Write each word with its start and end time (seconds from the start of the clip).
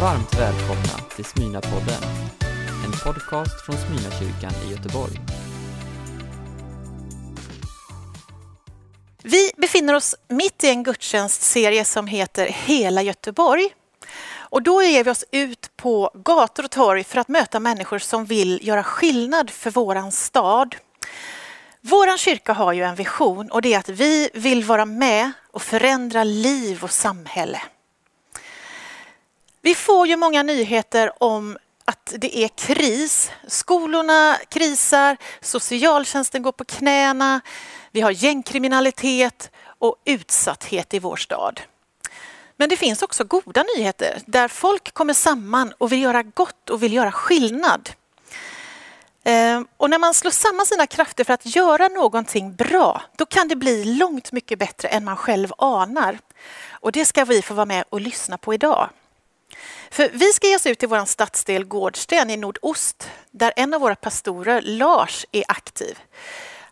Varmt 0.00 0.34
välkomna 0.34 1.08
till 1.16 1.24
Smyna-podden, 1.24 2.02
en 2.84 2.92
podcast 3.04 3.66
från 3.66 3.76
Smyna-kyrkan 3.76 4.52
i 4.66 4.70
Göteborg. 4.70 5.20
Vi 9.22 9.50
befinner 9.56 9.94
oss 9.94 10.14
mitt 10.28 10.64
i 10.64 10.68
en 10.68 10.82
gudstjänstserie 10.82 11.84
som 11.84 12.06
heter 12.06 12.46
Hela 12.46 13.02
Göteborg. 13.02 13.74
Och 14.36 14.62
då 14.62 14.82
ger 14.82 15.04
vi 15.04 15.10
oss 15.10 15.24
ut 15.30 15.70
på 15.76 16.10
gator 16.14 16.64
och 16.64 16.70
torg 16.70 17.04
för 17.04 17.20
att 17.20 17.28
möta 17.28 17.60
människor 17.60 17.98
som 17.98 18.24
vill 18.24 18.60
göra 18.62 18.82
skillnad 18.82 19.50
för 19.50 19.70
våran 19.70 20.12
stad. 20.12 20.76
Vår 21.80 22.16
kyrka 22.16 22.52
har 22.52 22.72
ju 22.72 22.82
en 22.82 22.94
vision 22.94 23.50
och 23.50 23.62
det 23.62 23.74
är 23.74 23.78
att 23.78 23.88
vi 23.88 24.30
vill 24.34 24.64
vara 24.64 24.84
med 24.84 25.32
och 25.52 25.62
förändra 25.62 26.24
liv 26.24 26.84
och 26.84 26.90
samhälle. 26.90 27.62
Vi 29.64 29.74
får 29.74 30.06
ju 30.06 30.16
många 30.16 30.42
nyheter 30.42 31.22
om 31.22 31.58
att 31.84 32.12
det 32.16 32.38
är 32.38 32.48
kris. 32.48 33.30
Skolorna 33.46 34.36
krisar, 34.48 35.16
socialtjänsten 35.40 36.42
går 36.42 36.52
på 36.52 36.64
knäna, 36.64 37.40
vi 37.92 38.00
har 38.00 38.10
gängkriminalitet 38.10 39.50
och 39.78 39.96
utsatthet 40.04 40.94
i 40.94 40.98
vår 40.98 41.16
stad. 41.16 41.60
Men 42.56 42.68
det 42.68 42.76
finns 42.76 43.02
också 43.02 43.24
goda 43.24 43.64
nyheter 43.76 44.18
där 44.26 44.48
folk 44.48 44.94
kommer 44.94 45.14
samman 45.14 45.72
och 45.78 45.92
vill 45.92 46.02
göra 46.02 46.22
gott 46.22 46.70
och 46.70 46.82
vill 46.82 46.92
göra 46.92 47.12
skillnad. 47.12 47.90
Ehm, 49.24 49.66
och 49.76 49.90
när 49.90 49.98
man 49.98 50.14
slår 50.14 50.30
samman 50.30 50.66
sina 50.66 50.86
krafter 50.86 51.24
för 51.24 51.34
att 51.34 51.56
göra 51.56 51.88
någonting 51.88 52.54
bra, 52.54 53.02
då 53.16 53.26
kan 53.26 53.48
det 53.48 53.56
bli 53.56 53.84
långt 53.84 54.32
mycket 54.32 54.58
bättre 54.58 54.88
än 54.88 55.04
man 55.04 55.16
själv 55.16 55.52
anar. 55.58 56.18
Och 56.70 56.92
det 56.92 57.04
ska 57.04 57.24
vi 57.24 57.42
få 57.42 57.54
vara 57.54 57.66
med 57.66 57.84
och 57.88 58.00
lyssna 58.00 58.38
på 58.38 58.54
idag. 58.54 58.88
För 59.94 60.10
vi 60.12 60.32
ska 60.32 60.46
ge 60.46 60.56
oss 60.56 60.66
ut 60.66 60.78
till 60.78 60.88
vår 60.88 61.04
stadsdel 61.04 61.64
Gårdsten 61.64 62.30
i 62.30 62.36
nordost, 62.36 63.10
där 63.30 63.52
en 63.56 63.74
av 63.74 63.80
våra 63.80 63.94
pastorer, 63.94 64.62
Lars, 64.62 65.26
är 65.32 65.44
aktiv. 65.48 65.98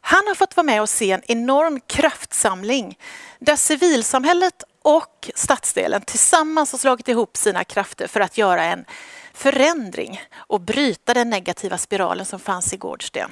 Han 0.01 0.27
har 0.27 0.35
fått 0.35 0.57
vara 0.57 0.65
med 0.65 0.83
och 0.83 0.89
se 0.89 1.11
en 1.11 1.23
enorm 1.27 1.81
kraftsamling 1.81 2.99
där 3.39 3.57
civilsamhället 3.57 4.63
och 4.83 5.31
stadsdelen 5.35 6.03
tillsammans 6.03 6.73
har 6.73 6.79
slagit 6.79 7.09
ihop 7.09 7.37
sina 7.37 7.65
krafter 7.65 8.07
för 8.07 8.21
att 8.21 8.39
göra 8.39 8.65
en 8.65 8.85
förändring 9.33 10.21
och 10.35 10.61
bryta 10.61 11.15
den 11.15 11.31
negativa 11.31 11.79
spiralen 11.79 12.27
som 12.27 12.41
fanns 12.41 12.73
i 12.73 12.77
Gårdsten. 12.77 13.31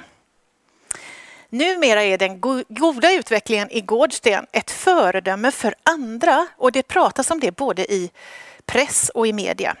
Numera 1.49 2.03
är 2.03 2.17
den 2.17 2.41
goda 2.69 3.11
utvecklingen 3.11 3.71
i 3.71 3.81
Gårdsten 3.81 4.45
ett 4.51 4.71
föredöme 4.71 5.51
för 5.51 5.75
andra 5.83 6.47
och 6.57 6.71
det 6.71 6.83
pratas 6.83 7.31
om 7.31 7.39
det 7.39 7.51
både 7.51 7.93
i 7.93 8.11
press 8.71 9.11
och 9.13 9.27
i 9.27 9.33
media. 9.33 9.75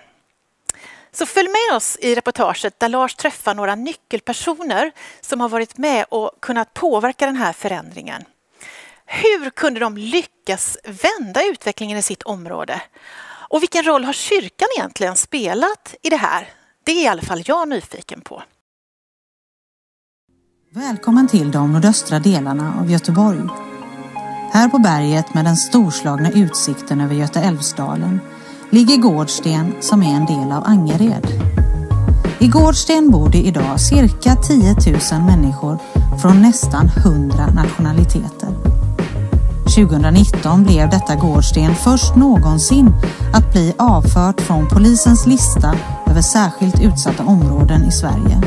Så 1.11 1.25
följ 1.25 1.47
med 1.49 1.77
oss 1.77 1.97
i 2.01 2.15
reportaget 2.15 2.79
där 2.79 2.89
Lars 2.89 3.15
träffar 3.15 3.55
några 3.55 3.75
nyckelpersoner 3.75 4.91
som 5.21 5.41
har 5.41 5.49
varit 5.49 5.77
med 5.77 6.05
och 6.09 6.31
kunnat 6.41 6.73
påverka 6.73 7.25
den 7.25 7.35
här 7.35 7.53
förändringen. 7.53 8.23
Hur 9.05 9.49
kunde 9.49 9.79
de 9.79 9.97
lyckas 9.97 10.77
vända 10.83 11.43
utvecklingen 11.43 11.97
i 11.97 12.01
sitt 12.01 12.23
område? 12.23 12.81
Och 13.49 13.61
vilken 13.61 13.83
roll 13.83 14.03
har 14.03 14.13
kyrkan 14.13 14.67
egentligen 14.77 15.15
spelat 15.15 15.95
i 16.01 16.09
det 16.09 16.17
här? 16.17 16.49
Det 16.83 16.91
är 16.91 17.03
i 17.03 17.07
alla 17.07 17.21
fall 17.21 17.43
jag 17.45 17.69
nyfiken 17.69 18.21
på. 18.21 18.43
Välkommen 20.73 21.27
till 21.27 21.51
de 21.51 21.73
nordöstra 21.73 22.19
delarna 22.19 22.73
av 22.79 22.91
Göteborg. 22.91 23.41
Här 24.53 24.69
på 24.69 24.77
berget 24.77 25.33
med 25.33 25.45
den 25.45 25.57
storslagna 25.57 26.31
utsikten 26.31 27.01
över 27.01 27.15
Götaälvsdalen 27.15 28.19
ligger 28.71 28.97
Gårdsten 28.97 29.75
som 29.79 30.03
är 30.03 30.15
en 30.15 30.25
del 30.25 30.51
av 30.51 30.63
Angered. 30.65 31.27
I 32.39 32.47
Gårdsten 32.47 33.11
bor 33.11 33.29
det 33.29 33.37
idag 33.37 33.79
cirka 33.79 34.35
10 34.35 34.75
000 35.11 35.21
människor 35.21 35.79
från 36.21 36.41
nästan 36.41 36.87
100 36.97 37.47
nationaliteter. 37.47 38.49
2019 39.63 40.63
blev 40.63 40.89
detta 40.89 41.15
Gårdsten 41.15 41.75
först 41.75 42.15
någonsin 42.15 42.93
att 43.33 43.51
bli 43.51 43.73
avfört 43.77 44.41
från 44.41 44.67
polisens 44.67 45.27
lista 45.27 45.75
över 46.07 46.21
särskilt 46.21 46.81
utsatta 46.81 47.23
områden 47.23 47.83
i 47.83 47.91
Sverige. 47.91 48.41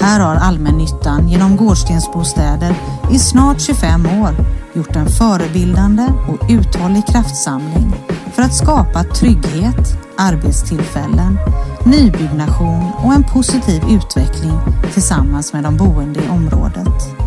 Här 0.00 0.20
har 0.20 0.34
allmännyttan 0.34 1.28
genom 1.28 1.56
Gårdstensbostäder 1.56 2.74
i 3.10 3.18
snart 3.18 3.60
25 3.60 4.06
år 4.06 4.34
gjort 4.74 4.96
en 4.96 5.06
förebildande 5.06 6.08
och 6.28 6.50
uthållig 6.50 7.06
kraftsamling 7.06 7.94
för 8.34 8.42
att 8.42 8.54
skapa 8.54 9.04
trygghet, 9.04 9.98
arbetstillfällen, 10.18 11.38
nybyggnation 11.84 12.92
och 13.04 13.12
en 13.14 13.24
positiv 13.24 13.82
utveckling 13.90 14.58
tillsammans 14.92 15.52
med 15.52 15.62
de 15.64 15.76
boende 15.76 16.20
i 16.20 16.28
området. 16.28 17.24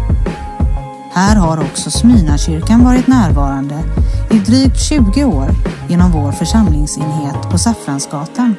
Här 1.11 1.35
har 1.35 1.57
också 1.57 1.91
Smyrnakyrkan 1.91 2.83
varit 2.83 3.07
närvarande 3.07 3.83
i 4.31 4.39
drygt 4.39 4.81
20 4.81 5.25
år 5.25 5.49
genom 5.89 6.11
vår 6.11 6.31
församlingsenhet 6.31 7.49
på 7.51 7.57
Saffransgatan. 7.57 8.55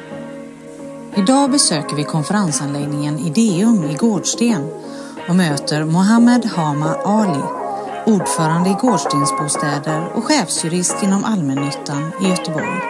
Idag 1.15 1.51
besöker 1.51 1.95
vi 1.95 2.03
konferensanläggningen 2.03 3.19
Ideum 3.19 3.83
i 3.83 3.93
Gårdsten 3.93 4.69
och 5.29 5.35
möter 5.35 5.85
Mohammed 5.85 6.45
Hama 6.45 6.95
Ali 7.05 7.58
ordförande 8.09 8.69
i 8.69 8.73
Gårdstensbostäder 8.73 10.07
och 10.13 10.23
chefsjurist 10.23 11.03
inom 11.03 11.23
allmännyttan 11.23 12.11
i 12.21 12.27
Göteborg. 12.29 12.81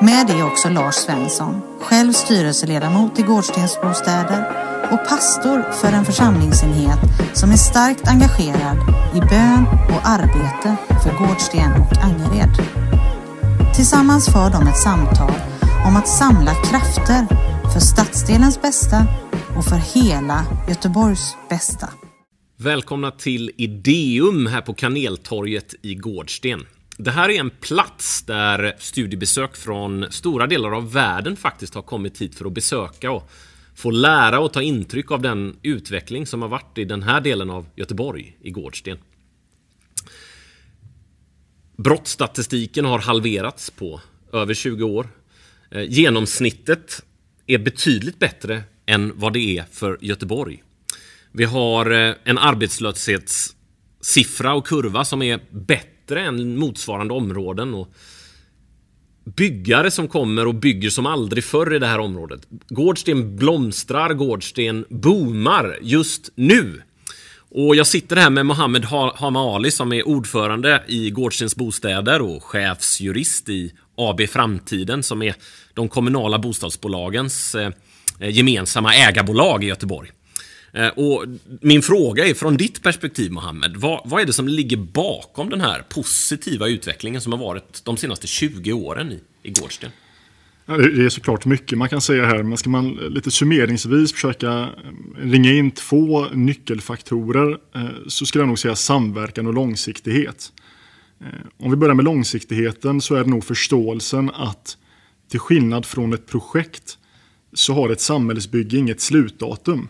Med 0.00 0.30
är 0.30 0.46
också 0.46 0.68
Lars 0.68 0.94
Svensson, 0.94 1.62
själv 1.80 2.12
styrelseledamot 2.12 3.18
i 3.18 3.22
Gårdstensbostäder 3.22 4.64
och 4.92 5.08
pastor 5.08 5.72
för 5.72 5.92
en 5.92 6.04
församlingsenhet 6.04 6.98
som 7.34 7.50
är 7.50 7.56
starkt 7.56 8.08
engagerad 8.08 8.78
i 9.14 9.20
bön 9.20 9.66
och 9.88 10.08
arbete 10.08 10.76
för 11.02 11.18
Gårdsten 11.18 11.72
och 11.72 11.96
Angered. 12.04 12.50
Tillsammans 13.74 14.26
för 14.26 14.50
de 14.50 14.66
ett 14.68 14.82
samtal 14.82 15.32
om 15.86 15.96
att 15.96 16.08
samla 16.08 16.54
krafter 16.54 17.26
för 17.72 17.80
stadsdelens 17.80 18.62
bästa 18.62 19.06
och 19.56 19.64
för 19.64 19.76
hela 19.76 20.44
Göteborgs 20.68 21.36
bästa. 21.48 21.88
Välkomna 22.64 23.10
till 23.10 23.50
Ideum 23.56 24.46
här 24.46 24.60
på 24.60 24.74
Kaneltorget 24.74 25.74
i 25.82 25.94
Gårdsten. 25.94 26.66
Det 26.96 27.10
här 27.10 27.28
är 27.28 27.40
en 27.40 27.50
plats 27.50 28.22
där 28.22 28.76
studiebesök 28.78 29.56
från 29.56 30.06
stora 30.10 30.46
delar 30.46 30.76
av 30.76 30.92
världen 30.92 31.36
faktiskt 31.36 31.74
har 31.74 31.82
kommit 31.82 32.20
hit 32.20 32.34
för 32.34 32.44
att 32.44 32.52
besöka 32.52 33.10
och 33.10 33.30
få 33.74 33.90
lära 33.90 34.40
och 34.40 34.52
ta 34.52 34.62
intryck 34.62 35.10
av 35.10 35.22
den 35.22 35.56
utveckling 35.62 36.26
som 36.26 36.42
har 36.42 36.48
varit 36.48 36.78
i 36.78 36.84
den 36.84 37.02
här 37.02 37.20
delen 37.20 37.50
av 37.50 37.66
Göteborg, 37.76 38.36
i 38.40 38.50
Gårdsten. 38.50 38.98
Brottsstatistiken 41.76 42.84
har 42.84 42.98
halverats 42.98 43.70
på 43.70 44.00
över 44.32 44.54
20 44.54 44.84
år. 44.84 45.08
Eh, 45.70 45.82
genomsnittet 45.82 47.02
är 47.46 47.58
betydligt 47.58 48.18
bättre 48.18 48.62
än 48.86 49.12
vad 49.14 49.32
det 49.32 49.58
är 49.58 49.64
för 49.70 49.98
Göteborg. 50.00 50.62
Vi 51.36 51.44
har 51.44 51.90
eh, 51.90 52.14
en 52.24 52.38
arbetslöshetssiffra 52.38 54.54
och 54.54 54.66
kurva 54.66 55.04
som 55.04 55.22
är 55.22 55.40
bättre 55.50 56.20
än 56.20 56.58
motsvarande 56.58 57.14
områden. 57.14 57.74
Och 57.74 57.94
byggare 59.24 59.90
som 59.90 60.08
kommer 60.08 60.46
och 60.46 60.54
bygger 60.54 60.90
som 60.90 61.06
aldrig 61.06 61.44
förr 61.44 61.74
i 61.74 61.78
det 61.78 61.86
här 61.86 61.98
området. 61.98 62.40
Gårdsten 62.68 63.36
blomstrar, 63.36 64.14
Gårdsten 64.14 64.84
boomar 64.88 65.78
just 65.82 66.30
nu. 66.34 66.82
Och 67.50 67.76
jag 67.76 67.86
sitter 67.86 68.16
här 68.16 68.30
med 68.30 68.46
Mohammed 68.46 68.84
Hama 68.84 69.54
Ali 69.54 69.70
som 69.70 69.92
är 69.92 70.08
ordförande 70.08 70.82
i 70.86 71.10
Gårdstens 71.10 71.56
bostäder 71.56 72.22
och 72.22 72.44
chefsjurist 72.44 73.48
i 73.48 73.72
AB 73.96 74.28
Framtiden 74.28 75.02
som 75.02 75.22
är 75.22 75.34
de 75.74 75.88
kommunala 75.88 76.38
bostadsbolagens 76.38 77.54
eh, 77.54 77.70
gemensamma 78.18 78.94
ägarbolag 78.94 79.64
i 79.64 79.66
Göteborg. 79.66 80.10
Eh, 80.74 80.88
och 80.88 81.24
min 81.60 81.82
fråga 81.82 82.26
är 82.26 82.34
från 82.34 82.56
ditt 82.56 82.82
perspektiv 82.82 83.32
Mohammed, 83.32 83.76
vad, 83.76 84.00
vad, 84.04 84.22
är 84.22 84.26
det 84.26 84.32
som 84.32 84.48
ligger 84.48 84.76
bakom 84.76 85.50
den 85.50 85.60
här 85.60 85.82
positiva 85.88 86.68
utvecklingen 86.68 87.20
som 87.20 87.32
har 87.32 87.38
varit 87.38 87.82
de 87.84 87.96
senaste 87.96 88.26
20 88.26 88.72
åren 88.72 89.12
i, 89.12 89.20
i 89.42 89.50
Gårdsten? 89.50 89.90
Ja, 90.66 90.76
det 90.76 91.04
är 91.04 91.08
såklart 91.08 91.44
mycket 91.44 91.78
man 91.78 91.88
kan 91.88 92.00
säga 92.00 92.26
här, 92.26 92.42
men 92.42 92.58
ska 92.58 92.70
man 92.70 92.94
lite 92.94 93.30
summeringsvis 93.30 94.12
försöka 94.12 94.48
eh, 94.52 94.68
ringa 95.16 95.52
in 95.52 95.70
två 95.70 96.26
nyckelfaktorer 96.32 97.58
eh, 97.74 97.84
så 98.08 98.26
skulle 98.26 98.42
jag 98.42 98.48
nog 98.48 98.58
säga 98.58 98.76
samverkan 98.76 99.46
och 99.46 99.54
långsiktighet. 99.54 100.52
Om 101.58 101.70
vi 101.70 101.76
börjar 101.76 101.94
med 101.94 102.04
långsiktigheten 102.04 103.00
så 103.00 103.14
är 103.14 103.24
det 103.24 103.30
nog 103.30 103.44
förståelsen 103.44 104.30
att 104.30 104.76
till 105.30 105.40
skillnad 105.40 105.86
från 105.86 106.12
ett 106.12 106.26
projekt 106.26 106.98
så 107.52 107.74
har 107.74 107.90
ett 107.90 108.00
samhällsbygge 108.00 108.76
inget 108.76 109.00
slutdatum. 109.00 109.88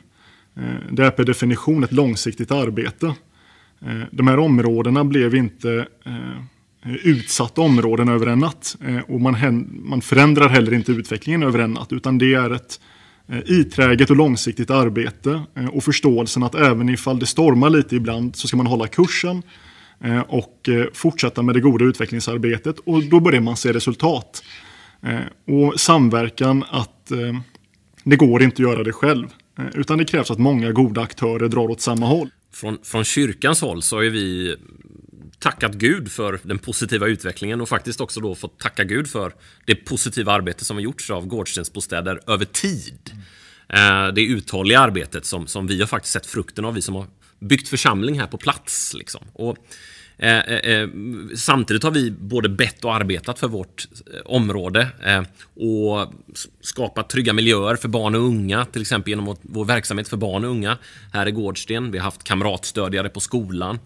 Eh, 0.57 0.93
det 0.93 1.07
är 1.07 1.11
per 1.11 1.25
definition 1.25 1.85
ett 1.85 1.93
långsiktigt 1.93 2.51
arbete. 2.51 3.07
Eh, 3.87 4.03
de 4.11 4.29
här 4.29 4.39
områdena 4.39 5.05
blev 5.05 5.35
inte 5.35 5.87
eh, 6.07 6.95
utsatta 7.03 7.61
områden 7.61 8.09
över 8.09 8.27
en 8.27 8.39
natt. 8.39 8.77
Och 9.09 9.21
man, 9.21 9.67
man 9.85 10.01
förändrar 10.01 10.49
heller 10.49 10.75
inte 10.75 10.93
utvecklingen 10.93 11.43
över 11.43 11.59
en 11.59 11.73
natt 11.73 11.93
utan 11.93 12.19
det 12.19 12.35
är 12.35 12.51
ett 12.51 12.81
iträget 13.47 14.11
och 14.11 14.17
långsiktigt 14.17 14.71
arbete 14.71 15.43
och 15.73 15.85
förståelsen 15.85 16.43
att 16.43 16.55
även 16.55 16.89
ifall 16.89 17.19
det 17.19 17.27
stormar 17.27 17.71
lite 17.71 17.97
ibland 17.97 18.37
så 18.37 18.49
ska 18.49 18.57
man 18.57 18.67
hålla 18.67 18.87
kursen 18.87 19.43
och 20.27 20.69
fortsätta 20.93 21.43
med 21.43 21.55
det 21.55 21.61
goda 21.61 21.85
utvecklingsarbetet 21.85 22.79
och 22.79 23.05
då 23.05 23.21
börjar 23.21 23.41
man 23.41 23.57
se 23.57 23.73
resultat. 23.73 24.45
Och 25.47 25.81
samverkan 25.81 26.65
att 26.71 27.13
det 28.05 28.17
går 28.17 28.43
inte 28.43 28.55
att 28.55 28.71
göra 28.71 28.85
det 28.85 28.93
själv. 28.93 29.27
Eh, 29.59 29.67
utan 29.75 29.99
det 29.99 30.05
krävs 30.05 30.31
att 30.31 30.39
många 30.39 30.73
goda 30.73 31.01
aktörer 31.01 31.49
drar 31.49 31.71
åt 31.71 31.81
samma 31.81 32.07
håll. 32.07 32.31
Från, 32.53 32.79
från 32.83 33.05
kyrkans 33.05 33.61
håll 33.61 33.83
så 33.83 33.97
har 33.97 34.03
ju 34.03 34.11
vi 34.11 34.57
tackat 35.39 35.75
Gud 35.75 36.13
för 36.13 36.41
den 36.43 36.59
positiva 36.59 37.07
utvecklingen 37.07 37.61
och 37.61 37.69
faktiskt 37.69 38.01
också 38.01 38.21
då 38.21 38.35
fått 38.35 38.59
tacka 38.59 38.85
Gud 38.85 39.09
för 39.09 39.35
det 39.67 39.75
positiva 39.75 40.33
arbete 40.33 40.65
som 40.65 40.77
har 40.77 40.83
gjorts 40.83 41.11
av 41.11 41.27
Gårdstensbostäder 41.27 42.21
över 42.27 42.45
tid. 42.45 43.11
Mm. 43.69 44.15
Det 44.15 44.23
uthålliga 44.25 44.81
arbetet 44.81 45.27
som, 45.27 45.47
som 45.47 45.67
vi 45.67 45.81
har 45.81 45.87
faktiskt 45.87 46.13
sett 46.13 46.27
frukten 46.27 46.65
av, 46.65 46.75
vi 46.75 46.83
som 46.83 46.95
har 46.95 47.07
byggt 47.39 47.69
församling 47.69 48.21
här 48.21 48.27
på 48.27 48.39
plats. 48.39 48.95
Liksom. 48.95 49.25
Och 49.33 49.57
Eh, 50.19 50.39
eh, 50.39 50.73
eh, 50.73 50.89
samtidigt 51.37 51.83
har 51.83 51.91
vi 51.91 52.11
både 52.11 52.49
bett 52.49 52.85
och 52.85 52.95
arbetat 52.95 53.39
för 53.39 53.49
vårt 53.49 53.87
eh, 54.15 54.21
område 54.25 54.89
eh, 55.05 55.23
och 55.67 56.13
skapat 56.61 57.09
trygga 57.09 57.33
miljöer 57.33 57.77
för 57.77 57.89
barn 57.89 58.15
och 58.15 58.21
unga, 58.21 58.65
till 58.65 58.83
exempel 58.83 59.11
genom 59.11 59.37
vår 59.43 59.65
verksamhet 59.65 60.09
för 60.09 60.17
barn 60.17 60.45
och 60.45 60.51
unga 60.51 60.79
här 61.13 61.29
i 61.29 61.31
Gårdsten. 61.31 61.91
Vi 61.91 61.99
har 61.99 62.05
haft 62.05 62.25
kamratstödjare 62.25 63.09
på 63.09 63.21
skolan. 63.21 63.79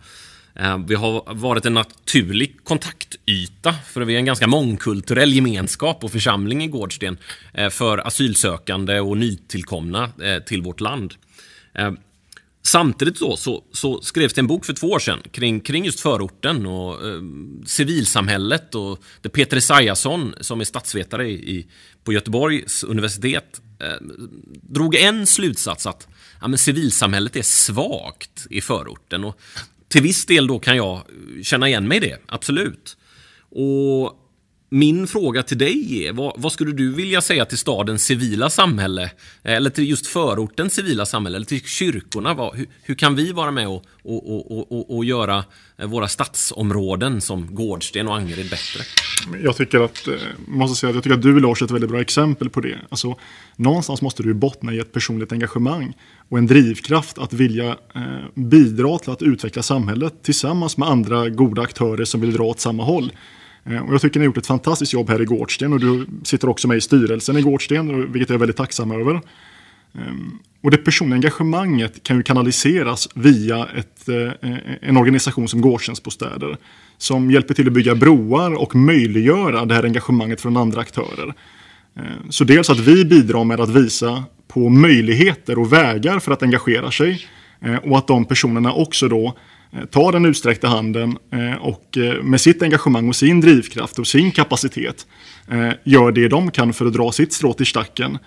Vi 0.86 0.94
har 0.94 1.34
varit 1.34 1.66
en 1.66 1.74
naturlig 1.74 2.64
kontaktyta, 2.64 3.72
för 3.72 4.00
vi 4.00 4.14
är 4.14 4.18
en 4.18 4.24
ganska 4.24 4.46
mångkulturell 4.46 5.32
gemenskap 5.32 6.04
och 6.04 6.12
församling 6.12 6.64
i 6.64 6.66
Gårdsten 6.66 7.18
för 7.70 8.06
asylsökande 8.06 9.00
och 9.00 9.16
nytillkomna 9.16 10.10
till 10.46 10.62
vårt 10.62 10.80
land. 10.80 11.14
Samtidigt 12.68 13.18
då 13.18 13.36
så, 13.36 13.64
så, 13.72 14.00
skrevs 14.02 14.32
det 14.32 14.40
en 14.40 14.46
bok 14.46 14.64
för 14.64 14.72
två 14.72 14.86
år 14.86 14.98
sedan 14.98 15.22
kring, 15.32 15.60
kring 15.60 15.84
just 15.84 16.00
förorten 16.00 16.66
och 16.66 17.06
eh, 17.06 17.22
civilsamhället 17.66 18.74
och 18.74 19.02
det 19.22 19.28
Peter 19.28 19.56
Esaiasson 19.56 20.34
som 20.40 20.60
är 20.60 20.64
statsvetare 20.64 21.30
i, 21.30 21.66
på 22.04 22.12
Göteborgs 22.12 22.84
universitet 22.84 23.60
eh, 23.80 24.06
drog 24.62 24.94
en 24.94 25.26
slutsats 25.26 25.86
att 25.86 26.08
ja, 26.40 26.48
men 26.48 26.58
civilsamhället 26.58 27.36
är 27.36 27.42
svagt 27.42 28.46
i 28.50 28.60
förorten 28.60 29.24
och 29.24 29.40
till 29.88 30.02
viss 30.02 30.26
del 30.26 30.46
då 30.46 30.58
kan 30.58 30.76
jag 30.76 31.02
känna 31.42 31.68
igen 31.68 31.88
mig 31.88 31.96
i 31.96 32.00
det, 32.00 32.18
absolut. 32.26 32.96
Och 33.50 34.27
min 34.68 35.06
fråga 35.06 35.42
till 35.42 35.58
dig 35.58 36.06
är, 36.06 36.12
vad, 36.12 36.32
vad, 36.36 36.52
skulle 36.52 36.72
du 36.72 36.94
vilja 36.94 37.20
säga 37.20 37.44
till 37.44 37.58
stadens 37.58 38.04
civila 38.04 38.50
samhälle? 38.50 39.02
Eh, 39.42 39.52
eller 39.52 39.70
till 39.70 39.90
just 39.90 40.06
förortens 40.06 40.74
civila 40.74 41.06
samhälle, 41.06 41.36
eller 41.36 41.46
till 41.46 41.64
kyrkorna? 41.64 42.34
Vad, 42.34 42.56
hur, 42.56 42.66
hur, 42.82 42.94
kan 42.94 43.14
vi 43.14 43.32
vara 43.32 43.50
med 43.50 43.68
och, 43.68 43.84
och, 44.02 44.52
och, 44.52 44.72
och, 44.72 44.96
och 44.96 45.04
göra 45.04 45.44
eh, 45.78 45.86
våra 45.88 46.08
stadsområden 46.08 47.20
som 47.20 47.54
Gårdsten 47.54 48.08
och 48.08 48.16
Angered 48.16 48.50
bättre? 48.50 48.84
Jag 49.42 49.56
tycker 49.56 49.80
att, 49.80 50.08
eh, 50.08 50.14
måste 50.46 50.80
säga 50.80 50.92
jag 50.94 51.02
tycker 51.02 51.16
att 51.16 51.22
du 51.22 51.40
Lars 51.40 51.62
är 51.62 51.66
ett 51.66 51.70
väldigt 51.70 51.90
bra 51.90 52.00
exempel 52.00 52.50
på 52.50 52.60
det. 52.60 52.78
Alltså, 52.88 53.18
någonstans 53.56 54.02
måste 54.02 54.22
du 54.22 54.34
bottna 54.34 54.74
i 54.74 54.78
ett 54.78 54.92
personligt 54.92 55.32
engagemang 55.32 55.96
och 56.28 56.38
en 56.38 56.46
drivkraft 56.46 57.18
att 57.18 57.32
vilja 57.32 57.76
eh, 57.94 58.02
bidra 58.34 58.98
till 58.98 59.10
att 59.10 59.22
utveckla 59.22 59.62
samhället 59.62 60.14
tillsammans 60.22 60.76
med 60.76 60.88
andra 60.88 61.28
goda 61.28 61.62
aktörer 61.62 62.04
som 62.04 62.20
vill 62.20 62.32
dra 62.32 62.44
åt 62.44 62.60
samma 62.60 62.84
håll. 62.84 63.12
Eh, 63.70 63.86
och 63.86 63.94
jag 63.94 64.00
tycker 64.00 64.20
ni 64.20 64.26
har 64.26 64.28
gjort 64.28 64.36
ett 64.36 64.46
fantastiskt 64.46 64.92
jobb 64.92 65.10
här 65.10 65.22
i 65.22 65.24
Gårdsten 65.24 65.72
och 65.72 65.80
du 65.80 66.06
sitter 66.22 66.48
också 66.48 66.68
med 66.68 66.76
i 66.76 66.80
styrelsen 66.80 67.36
i 67.36 67.42
Gårdsten, 67.42 68.12
vilket 68.12 68.28
jag 68.28 68.34
är 68.34 68.38
väldigt 68.38 68.56
tacksam 68.56 68.90
över. 68.90 69.20
Ehm, 69.94 70.38
och 70.62 70.70
det 70.70 70.76
personliga 70.76 71.14
engagemanget 71.14 72.02
kan 72.02 72.16
ju 72.16 72.22
kanaliseras 72.22 73.08
via 73.14 73.66
ett, 73.76 74.08
eh, 74.08 74.56
en 74.80 74.96
organisation 74.96 75.48
som 75.48 75.60
Gårdstensbostäder 75.60 76.56
som 76.98 77.30
hjälper 77.30 77.54
till 77.54 77.66
att 77.66 77.72
bygga 77.72 77.94
broar 77.94 78.54
och 78.54 78.76
möjliggöra 78.76 79.64
det 79.64 79.74
här 79.74 79.84
engagemanget 79.84 80.40
från 80.40 80.56
andra 80.56 80.80
aktörer. 80.80 81.34
Ehm, 81.96 82.30
så 82.30 82.44
dels 82.44 82.70
att 82.70 82.78
vi 82.78 83.04
bidrar 83.04 83.44
med 83.44 83.60
att 83.60 83.70
visa 83.70 84.24
på 84.48 84.68
möjligheter 84.68 85.58
och 85.58 85.72
vägar 85.72 86.18
för 86.18 86.32
att 86.32 86.42
engagera 86.42 86.90
sig 86.90 87.26
eh, 87.60 87.76
och 87.76 87.98
att 87.98 88.06
de 88.06 88.24
personerna 88.24 88.72
också 88.72 89.08
då 89.08 89.34
Eh, 89.72 89.80
ta 89.80 89.86
tar 89.86 90.12
den 90.12 90.24
utsträckta 90.24 90.68
handen 90.68 91.18
eh, 91.32 91.54
och 91.54 91.98
eh, 91.98 92.22
med 92.22 92.40
sitt 92.40 92.62
engagemang 92.62 93.08
och 93.08 93.16
sin 93.16 93.40
drivkraft 93.40 93.98
och 93.98 94.06
sin 94.06 94.32
kapacitet 94.32 95.06
gör 95.84 96.12
det 96.12 96.28
de 96.28 96.50
kan 96.50 96.72
för 96.72 96.86
att 96.86 96.92
dra 96.92 97.12
sitt 97.12 97.32
strå 97.32 97.52
till 97.52 97.66
stacken 97.66 98.18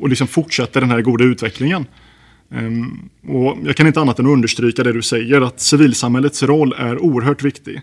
och 0.00 0.08
liksom 0.08 0.26
fortsätta 0.26 0.80
den 0.80 0.90
här 0.90 1.00
goda 1.00 1.24
utvecklingen. 1.24 1.86
Ehm, 2.50 3.08
och 3.28 3.58
jag 3.64 3.76
kan 3.76 3.86
inte 3.86 4.00
annat 4.00 4.18
än 4.18 4.26
understryka 4.26 4.82
det 4.82 4.92
du 4.92 5.02
säger, 5.02 5.40
att 5.40 5.60
civilsamhällets 5.60 6.42
roll 6.42 6.74
är 6.78 6.98
oerhört 6.98 7.42
viktig. 7.42 7.80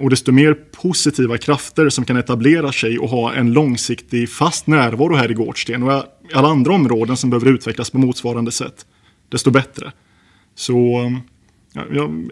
Och 0.00 0.10
desto 0.10 0.32
mer 0.32 0.54
positiva 0.54 1.38
krafter 1.38 1.88
som 1.88 2.04
kan 2.04 2.16
etablera 2.16 2.72
sig 2.72 2.98
och 2.98 3.08
ha 3.08 3.34
en 3.34 3.52
långsiktig 3.52 4.30
fast 4.30 4.66
närvaro 4.66 5.14
här 5.14 5.30
i 5.30 5.34
Gårdsten 5.34 5.82
och 5.82 6.04
i 6.30 6.34
alla 6.34 6.48
andra 6.48 6.72
områden 6.72 7.16
som 7.16 7.30
behöver 7.30 7.50
utvecklas 7.50 7.90
på 7.90 7.98
motsvarande 7.98 8.52
sätt, 8.52 8.86
desto 9.28 9.50
bättre. 9.50 9.92
Så 10.54 10.98
ehm, 10.98 11.20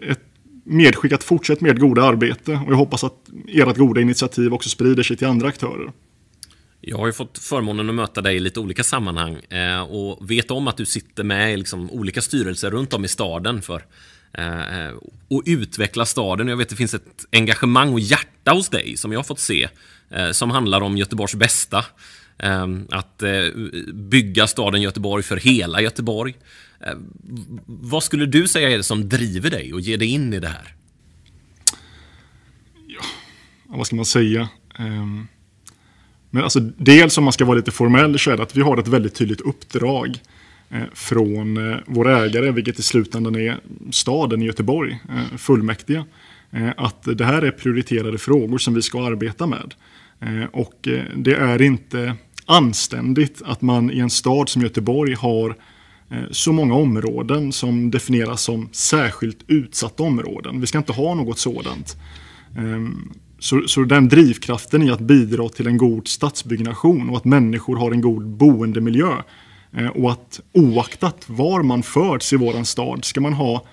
ett 0.09 0.19
medskick 0.63 1.11
att 1.11 1.23
fortsätt 1.23 1.61
med 1.61 1.71
ert 1.71 1.79
goda 1.79 2.03
arbete 2.03 2.51
och 2.65 2.71
jag 2.71 2.77
hoppas 2.77 3.03
att 3.03 3.29
ert 3.47 3.77
goda 3.77 4.01
initiativ 4.01 4.53
också 4.53 4.69
sprider 4.69 5.03
sig 5.03 5.17
till 5.17 5.27
andra 5.27 5.47
aktörer. 5.47 5.91
Jag 6.81 6.97
har 6.97 7.05
ju 7.05 7.13
fått 7.13 7.37
förmånen 7.37 7.89
att 7.89 7.95
möta 7.95 8.21
dig 8.21 8.35
i 8.35 8.39
lite 8.39 8.59
olika 8.59 8.83
sammanhang 8.83 9.35
eh, 9.49 9.81
och 9.81 10.31
vet 10.31 10.51
om 10.51 10.67
att 10.67 10.77
du 10.77 10.85
sitter 10.85 11.23
med 11.23 11.53
i 11.53 11.57
liksom 11.57 11.91
olika 11.91 12.21
styrelser 12.21 12.71
runt 12.71 12.93
om 12.93 13.05
i 13.05 13.07
staden 13.07 13.61
för 13.61 13.85
eh, 14.33 14.79
eh, 14.79 14.93
att 15.29 15.47
utveckla 15.47 16.05
staden. 16.05 16.47
Jag 16.47 16.57
vet 16.57 16.65
att 16.65 16.69
det 16.69 16.75
finns 16.75 16.93
ett 16.93 17.25
engagemang 17.31 17.93
och 17.93 17.99
hjärta 17.99 18.51
hos 18.51 18.69
dig 18.69 18.97
som 18.97 19.11
jag 19.11 19.19
har 19.19 19.23
fått 19.23 19.39
se 19.39 19.67
eh, 20.09 20.31
som 20.31 20.49
handlar 20.49 20.81
om 20.81 20.97
Göteborgs 20.97 21.35
bästa. 21.35 21.85
Att 22.89 23.23
bygga 23.93 24.47
staden 24.47 24.81
Göteborg 24.81 25.23
för 25.23 25.37
hela 25.37 25.81
Göteborg. 25.81 26.35
Eh, 26.87 26.97
vad 27.65 28.03
skulle 28.03 28.25
du 28.25 28.47
säga 28.47 28.69
är 28.69 28.77
det 28.77 28.83
som 28.83 29.09
driver 29.09 29.49
dig 29.49 29.73
och 29.73 29.81
ger 29.81 29.97
dig 29.97 30.07
in 30.07 30.33
i 30.33 30.39
det 30.39 30.47
här? 30.47 30.75
Ja, 32.87 33.01
vad 33.67 33.87
ska 33.87 33.95
man 33.95 34.05
säga? 34.05 34.49
Ehm, 34.79 35.27
men 36.29 36.43
alltså, 36.43 36.59
dels 36.59 37.17
om 37.17 37.23
man 37.23 37.33
ska 37.33 37.45
vara 37.45 37.57
lite 37.57 37.71
formell 37.71 38.19
så 38.19 38.31
är 38.31 38.37
det 38.37 38.43
att 38.43 38.55
vi 38.55 38.61
har 38.61 38.77
ett 38.77 38.87
väldigt 38.87 39.15
tydligt 39.15 39.41
uppdrag 39.41 40.19
eh, 40.69 40.83
från 40.93 41.71
eh, 41.71 41.77
vår 41.85 42.09
ägare, 42.09 42.51
vilket 42.51 42.79
i 42.79 42.83
slutändan 42.83 43.35
är 43.35 43.59
staden 43.91 44.41
i 44.41 44.45
Göteborg, 44.45 44.99
fullmäktige. 45.37 46.05
Att 46.77 47.03
det 47.17 47.25
här 47.25 47.41
är 47.41 47.51
prioriterade 47.51 48.17
frågor 48.17 48.57
som 48.57 48.73
vi 48.73 48.81
ska 48.81 49.05
arbeta 49.05 49.47
med. 49.47 49.73
Och 50.51 50.87
det 51.15 51.33
är 51.33 51.61
inte 51.61 52.15
anständigt 52.45 53.41
att 53.45 53.61
man 53.61 53.91
i 53.91 53.99
en 53.99 54.09
stad 54.09 54.49
som 54.49 54.61
Göteborg 54.61 55.13
har 55.13 55.55
Eh, 56.13 56.23
så 56.31 56.51
många 56.51 56.73
områden 56.75 57.51
som 57.51 57.91
definieras 57.91 58.41
som 58.41 58.69
särskilt 58.71 59.39
utsatta 59.47 60.03
områden. 60.03 60.61
Vi 60.61 60.67
ska 60.67 60.77
inte 60.77 60.93
ha 60.93 61.15
något 61.15 61.39
sådant. 61.39 61.97
Ehm, 62.57 63.11
så, 63.39 63.63
så, 63.67 63.83
den 63.83 64.09
drivkraften 64.09 64.83
i 64.83 64.91
att 64.91 64.99
bidra 64.99 65.49
till 65.49 65.67
en 65.67 65.77
god 65.77 66.07
stadsbyggnation 66.07 67.09
och 67.09 67.17
att 67.17 67.25
människor 67.25 67.75
har 67.75 67.91
en 67.91 68.01
god 68.01 68.27
boendemiljö 68.27 69.13
eh, 69.77 69.87
och 69.87 70.11
att 70.11 70.39
oaktat 70.53 71.23
var 71.27 71.63
man 71.63 71.83
föds 71.83 72.33
i 72.33 72.35
våran 72.35 72.65
stad 72.65 73.05
ska 73.05 73.21
man 73.21 73.33
ha 73.33 73.65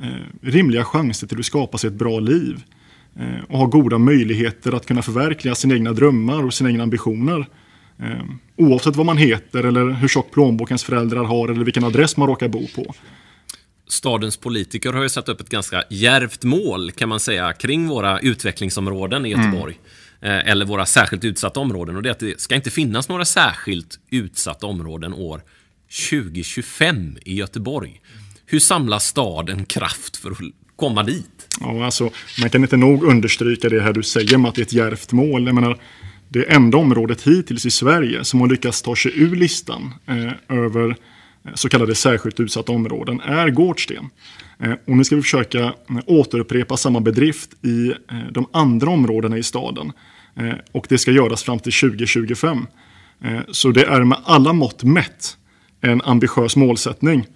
eh, 0.00 0.08
rimliga 0.42 0.84
chanser 0.84 1.26
till 1.26 1.38
att 1.38 1.46
skapa 1.46 1.78
sig 1.78 1.88
ett 1.88 1.94
bra 1.94 2.20
liv 2.20 2.62
och 3.48 3.58
ha 3.58 3.66
goda 3.66 3.98
möjligheter 3.98 4.72
att 4.72 4.86
kunna 4.86 5.02
förverkliga 5.02 5.54
sina 5.54 5.74
egna 5.74 5.92
drömmar 5.92 6.44
och 6.44 6.54
sina 6.54 6.70
egna 6.70 6.82
ambitioner. 6.82 7.46
Ehm, 7.98 8.38
oavsett 8.56 8.96
vad 8.96 9.06
man 9.06 9.16
heter 9.16 9.64
eller 9.64 9.90
hur 9.90 10.08
tjock 10.08 10.30
plånbok 10.30 10.70
ens 10.70 10.84
föräldrar 10.84 11.24
har 11.24 11.48
eller 11.48 11.64
vilken 11.64 11.84
adress 11.84 12.16
man 12.16 12.28
råkar 12.28 12.48
bo 12.48 12.66
på. 12.74 12.94
Stadens 13.88 14.36
politiker 14.36 14.92
har 14.92 15.02
ju 15.02 15.08
satt 15.08 15.28
upp 15.28 15.40
ett 15.40 15.48
ganska 15.48 15.84
järvt 15.90 16.44
mål 16.44 16.90
kan 16.90 17.08
man 17.08 17.20
säga 17.20 17.52
kring 17.52 17.88
våra 17.88 18.18
utvecklingsområden 18.18 19.26
i. 19.26 19.30
Göteborg. 19.30 19.78
Mm. 20.20 20.46
Eller 20.46 20.64
våra 20.64 20.86
särskilt 20.86 21.24
utsatta 21.24 21.60
områden. 21.60 21.96
Och 21.96 22.02
det 22.02 22.08
är 22.08 22.10
att 22.10 22.18
det 22.18 22.40
ska 22.40 22.54
inte 22.54 22.70
finnas 22.70 23.08
några 23.08 23.24
särskilt 23.24 23.98
utsatta 24.10 24.66
områden 24.66 25.14
år 25.14 25.42
2025 26.10 27.18
i 27.24 27.34
Göteborg. 27.34 28.00
Hur 28.46 28.58
samlar 28.58 28.98
staden 28.98 29.64
kraft 29.64 30.16
för 30.16 30.30
att 30.30 30.38
komma 30.76 31.02
dit? 31.02 31.48
Ja, 31.60 31.84
alltså, 31.84 32.10
man 32.40 32.50
kan 32.50 32.62
inte 32.62 32.76
nog 32.76 33.04
understryka 33.04 33.68
det 33.68 33.80
här 33.80 33.92
du 33.92 34.02
säger 34.02 34.38
med 34.38 34.48
att 34.48 34.54
det 34.54 34.60
är 34.60 34.64
ett 34.64 34.72
järvt 34.72 35.12
mål. 35.12 35.46
Jag 35.46 35.54
menar, 35.54 35.78
det 36.34 36.52
enda 36.52 36.78
området 36.78 37.22
hittills 37.22 37.66
i 37.66 37.70
Sverige 37.70 38.24
som 38.24 38.40
har 38.40 38.48
lyckats 38.48 38.82
ta 38.82 38.96
sig 38.96 39.12
ur 39.22 39.36
listan 39.36 39.94
eh, 40.06 40.58
över 40.58 40.88
eh, 41.44 41.54
så 41.54 41.68
kallade 41.68 41.94
särskilt 41.94 42.40
utsatta 42.40 42.72
områden, 42.72 43.20
är 43.20 43.50
Gårdsten. 43.50 44.10
Eh, 44.58 44.72
och 44.72 44.96
nu 44.96 45.04
ska 45.04 45.16
vi 45.16 45.22
försöka 45.22 45.64
eh, 45.64 45.72
återupprepa 46.06 46.76
samma 46.76 47.00
bedrift 47.00 47.64
i 47.64 47.94
de 48.30 48.46
andra 48.52 48.90
områdena 48.90 49.38
i 49.38 49.42
staden. 49.42 49.92
Och 50.72 50.86
det 50.88 50.98
ska 50.98 51.10
göras 51.10 51.42
fram 51.42 51.58
till 51.58 51.72
2025. 51.72 52.66
Så 53.50 53.70
det 53.70 53.84
är 53.84 54.04
med 54.04 54.18
alla 54.24 54.52
mått 54.52 54.82
mätt 54.82 55.36
en 55.80 56.02
ambitiös 56.02 56.56
målsättning. 56.56 57.26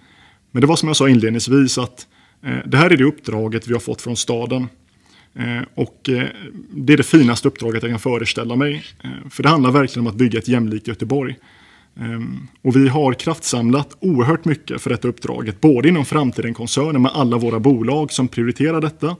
Men 0.51 0.61
det 0.61 0.67
var 0.67 0.75
som 0.75 0.87
jag 0.87 0.95
sa 0.95 1.09
inledningsvis 1.09 1.77
att 1.77 2.07
det 2.65 2.77
här 2.77 2.89
är 2.89 2.97
det 2.97 3.03
uppdraget 3.03 3.67
vi 3.67 3.73
har 3.73 3.79
fått 3.79 4.01
från 4.01 4.15
staden. 4.15 4.67
Eh, 5.35 5.61
och 5.75 6.09
eh, 6.09 6.27
det 6.69 6.93
är 6.93 6.97
det 6.97 7.03
finaste 7.03 7.47
uppdraget 7.47 7.83
jag 7.83 7.91
kan 7.91 7.99
föreställa 7.99 8.55
mig. 8.55 8.83
Eh, 9.03 9.09
för 9.29 9.43
det 9.43 9.49
handlar 9.49 9.71
verkligen 9.71 10.07
om 10.07 10.11
att 10.11 10.17
bygga 10.17 10.39
ett 10.39 10.47
jämlikt 10.47 10.87
Göteborg. 10.87 11.35
Och 12.61 12.75
vi 12.75 12.87
har 12.87 13.13
kraftsamlat 13.13 13.97
oerhört 13.99 14.45
mycket 14.45 14.81
för 14.81 14.89
detta 14.89 15.07
uppdraget, 15.07 15.61
både 15.61 15.89
inom 15.89 16.05
Framtiden-koncernen 16.05 17.01
med 17.01 17.11
alla 17.11 17.37
våra 17.37 17.59
bolag 17.59 18.11
som 18.11 18.27
prioriterar 18.27 18.81
detta. 18.81 19.15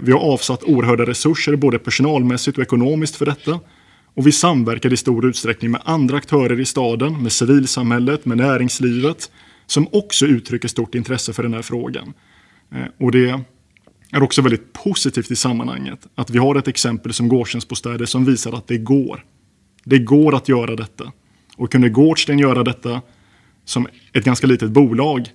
Vi 0.00 0.12
har 0.12 0.20
avsatt 0.20 0.62
oerhörda 0.62 1.06
resurser, 1.06 1.56
både 1.56 1.78
personalmässigt 1.78 2.58
och 2.58 2.62
ekonomiskt 2.62 3.16
för 3.16 3.26
detta. 3.26 3.60
Och 4.14 4.26
vi 4.26 4.32
samverkar 4.32 4.92
i 4.92 4.96
stor 4.96 5.26
utsträckning 5.26 5.70
med 5.70 5.80
andra 5.84 6.16
aktörer 6.16 6.60
i 6.60 6.64
staden, 6.64 7.22
med 7.22 7.32
civilsamhället, 7.32 8.24
med 8.24 8.36
näringslivet, 8.36 9.30
som 9.66 9.88
också 9.92 10.26
uttrycker 10.26 10.68
stort 10.68 10.94
intresse 10.94 11.32
för 11.32 11.42
den 11.42 11.54
här 11.54 11.62
frågan. 11.62 12.12
Och 12.98 13.12
det 13.12 13.40
är 14.12 14.22
också 14.22 14.42
väldigt 14.42 14.72
positivt 14.72 15.30
i 15.30 15.36
sammanhanget. 15.36 16.06
Att 16.14 16.30
vi 16.30 16.38
har 16.38 16.54
ett 16.54 16.68
exempel 16.68 17.12
som 17.12 17.28
Gårdstensbostäder 17.28 18.06
som 18.06 18.24
visar 18.24 18.52
att 18.52 18.68
det 18.68 18.78
går. 18.78 19.24
Det 19.84 19.98
går 19.98 20.34
att 20.34 20.48
göra 20.48 20.76
detta. 20.76 21.12
Och 21.56 21.72
kunde 21.72 21.88
Gårdsten 21.88 22.38
göra 22.38 22.64
detta 22.64 23.02
som 23.64 23.86
ett 24.12 24.24
ganska 24.24 24.46
litet 24.46 24.70
bolag, 24.70 25.28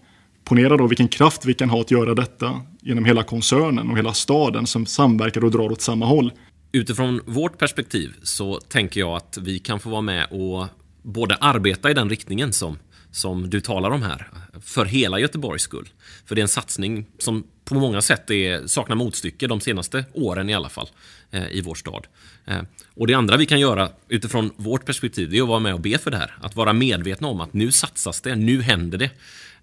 ponera 0.44 0.78
då 0.78 0.88
vilken 0.88 1.08
kraft 1.08 1.46
vi 1.46 1.54
kan 1.54 1.70
ha 1.70 1.82
att 1.82 1.92
göra 1.92 2.16
detta 2.16 2.62
genom 2.82 3.06
hela 3.06 3.24
koncernen 3.24 3.90
och 3.90 3.98
hela 3.98 4.14
staden 4.14 4.68
som 4.68 4.86
samverkar 4.86 5.44
och 5.44 5.52
drar 5.52 5.72
åt 5.72 5.82
samma 5.82 6.06
håll. 6.06 6.32
Utifrån 6.72 7.22
vårt 7.26 7.58
perspektiv 7.58 8.14
så 8.24 8.60
tänker 8.60 9.00
jag 9.00 9.16
att 9.16 9.38
vi 9.42 9.60
kan 9.60 9.80
få 9.80 9.90
vara 9.90 10.02
med 10.02 10.28
och 10.32 10.68
både 11.02 11.36
arbeta 11.36 11.92
i 11.92 11.94
den 11.94 12.10
riktningen 12.10 12.54
som 12.54 12.78
som 13.12 13.50
du 13.50 13.62
talar 13.62 13.92
om 13.92 14.02
här, 14.02 14.28
för 14.62 14.86
hela 14.86 15.20
Göteborgs 15.20 15.64
skull. 15.64 15.90
För 16.26 16.36
det 16.36 16.40
är 16.40 16.44
en 16.44 16.48
satsning 16.48 17.06
som 17.18 17.44
på 17.66 17.76
många 17.76 18.02
sätt 18.02 18.32
är, 18.32 18.68
saknar 18.68 18.96
motstycke 18.96 19.48
de 19.48 19.62
senaste 19.62 20.06
åren 20.14 20.50
i 20.50 20.54
alla 20.54 20.70
fall 20.70 20.90
eh, 21.32 21.48
i 21.52 21.62
vår 21.62 21.76
stad. 21.76 22.08
Eh, 22.46 22.62
och 22.96 23.08
det 23.08 23.14
andra 23.14 23.38
vi 23.38 23.46
kan 23.46 23.60
göra 23.60 23.90
utifrån 24.08 24.52
vårt 24.56 24.86
perspektiv 24.86 25.30
det 25.30 25.38
är 25.38 25.42
att 25.42 25.48
vara 25.48 25.60
med 25.60 25.74
och 25.74 25.80
be 25.80 25.98
för 25.98 26.12
det 26.12 26.18
här. 26.18 26.38
Att 26.42 26.56
vara 26.56 26.74
medvetna 26.74 27.28
om 27.28 27.42
att 27.42 27.54
nu 27.54 27.72
satsas 27.72 28.22
det, 28.22 28.36
nu 28.36 28.62
händer 28.62 28.98
det. 28.98 29.10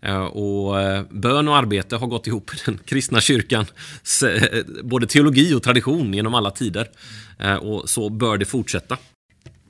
Eh, 0.00 0.24
och 0.24 0.74
bön 1.10 1.48
och 1.48 1.56
arbete 1.56 1.96
har 1.96 2.06
gått 2.06 2.26
ihop 2.26 2.54
i 2.54 2.56
den 2.64 2.78
kristna 2.84 3.20
kyrkan, 3.20 3.66
både 4.82 5.06
teologi 5.06 5.54
och 5.54 5.62
tradition 5.62 6.14
genom 6.14 6.34
alla 6.34 6.50
tider. 6.50 6.88
Och 7.60 7.90
så 7.90 8.08
bör 8.08 8.36
det 8.36 8.44
fortsätta. 8.44 8.96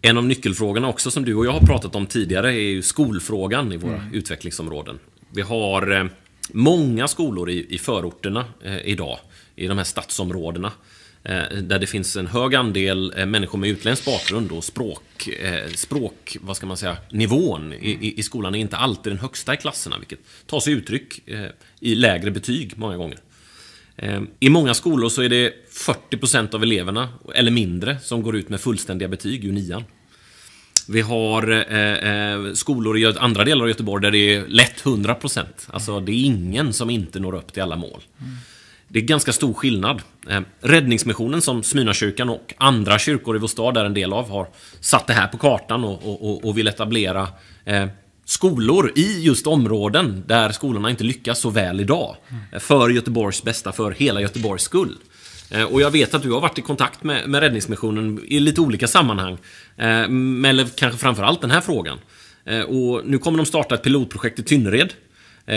En 0.02 0.19
av 0.19 0.25
nyckelfrågorna 0.25 0.88
också 0.88 1.11
som 1.11 1.25
du 1.25 1.35
och 1.35 1.47
jag 1.47 1.52
har 1.52 1.61
pratat 1.61 1.95
om 1.95 2.07
tidigare 2.07 2.55
är 2.55 2.71
ju 2.71 2.83
skolfrågan 2.83 3.73
i 3.73 3.76
våra 3.76 3.97
mm. 3.97 4.14
utvecklingsområden. 4.14 4.99
Vi 5.31 5.43
har 5.43 5.93
eh, 5.93 6.07
många 6.52 7.09
skolor 7.09 7.50
i, 7.50 7.75
i 7.75 7.78
förorterna 7.78 8.45
eh, 8.64 8.78
idag, 8.78 9.19
i 9.57 9.67
de 9.67 9.78
här 9.78 9.85
stadsområdena. 9.85 10.73
Eh, 11.23 11.43
där 11.62 11.78
det 11.78 11.87
finns 11.87 12.17
en 12.17 12.26
hög 12.26 12.55
andel 12.55 13.26
människor 13.26 13.59
med 13.59 13.71
utländsk 13.71 14.05
bakgrund 14.05 14.52
och 14.52 14.64
språk, 14.64 15.28
språk 15.75 16.37
vad 16.40 16.57
ska 16.57 16.67
man 16.67 16.76
säga, 16.76 16.97
nivån 17.11 17.73
i, 17.73 18.14
i, 18.17 18.23
skolan 18.23 18.55
är 18.55 18.59
inte 18.59 18.76
alltid 18.76 19.12
den 19.12 19.19
högsta 19.19 19.55
i 19.55 19.57
klasserna, 19.57 19.99
vilket 19.99 20.21
tar 20.47 20.61
sig 20.61 20.73
uttryck 20.73 21.28
i 21.81 21.95
lägre 21.95 22.31
betyg 22.31 22.73
många 22.76 22.97
gånger. 22.97 23.19
Ehm, 23.99 24.28
I 24.40 24.49
många 24.49 24.75
skolor 24.75 25.09
så 25.09 25.23
är 25.23 25.28
det 25.28 25.52
40% 25.73 26.55
av 26.55 26.62
eleverna, 26.62 27.09
eller 27.35 27.50
mindre, 27.50 27.99
som 28.00 28.23
går 28.23 28.37
ut 28.37 28.49
med 28.49 28.61
fullständiga 28.61 29.09
betyg 29.09 29.45
ur 29.45 29.52
nian. 29.52 29.85
Vi 30.88 31.00
har 31.00 31.50
eh, 31.50 31.93
eh, 31.93 32.52
skolor 32.52 32.99
i 32.99 33.07
andra 33.07 33.45
delar 33.45 33.62
av 33.62 33.69
Göteborg 33.69 34.02
där 34.02 34.11
det 34.11 34.35
är 34.35 34.47
lätt 34.47 34.85
100%. 34.85 35.47
Alltså 35.67 36.00
det 36.00 36.12
är 36.12 36.25
ingen 36.25 36.73
som 36.73 36.90
inte 36.90 37.21
når 37.21 37.35
upp 37.35 37.52
till 37.52 37.62
alla 37.62 37.76
mål. 37.76 38.02
Det 38.88 38.99
är 38.99 39.02
ganska 39.02 39.33
stor 39.33 39.55
skillnad. 39.55 40.02
Ehm, 40.28 40.45
Räddningsmissionen 40.61 41.43
som 41.43 41.62
Smyrnakyrkan 41.62 42.28
och 42.28 42.55
andra 42.59 42.99
kyrkor 42.99 43.37
i 43.37 43.38
vår 43.38 43.49
stad 43.49 43.76
är 43.76 43.85
en 43.85 43.95
del 43.95 44.12
av 44.12 44.31
har 44.31 44.49
satt 44.81 45.07
det 45.07 45.12
här 45.12 45.26
på 45.26 45.38
kartan 45.38 45.85
och, 45.85 46.23
och, 46.23 46.45
och 46.45 46.59
vill 46.59 46.69
etablera 46.69 47.28
eh, 47.64 47.87
skolor 48.28 48.92
i 48.94 49.20
just 49.23 49.47
områden 49.47 50.23
där 50.26 50.52
skolorna 50.52 50.90
inte 50.90 51.04
lyckas 51.04 51.40
så 51.40 51.50
väl 51.50 51.80
idag. 51.80 52.16
Mm. 52.28 52.61
För 52.61 52.90
Göteborgs 52.90 53.42
bästa, 53.42 53.73
för 53.73 53.90
hela 53.90 54.20
Göteborgs 54.20 54.62
skull. 54.62 54.97
Eh, 55.50 55.62
och 55.62 55.80
jag 55.80 55.90
vet 55.90 56.14
att 56.14 56.23
du 56.23 56.30
har 56.30 56.40
varit 56.40 56.58
i 56.58 56.62
kontakt 56.62 57.04
med, 57.04 57.28
med 57.28 57.40
Räddningsmissionen 57.40 58.20
i 58.25 58.40
lite 58.40 58.61
olika 58.61 58.88
sammanhang. 58.88 59.38
Eh, 59.76 59.88
eller 60.50 60.76
kanske 60.76 60.99
framförallt 60.99 61.40
den 61.40 61.50
här 61.50 61.61
frågan. 61.61 61.99
Eh, 62.44 62.61
och 62.61 63.06
nu 63.06 63.18
kommer 63.18 63.38
de 63.38 63.47
starta 63.47 63.75
ett 63.75 63.82
pilotprojekt 63.82 64.38
i 64.38 64.42
Tynnered 64.42 64.92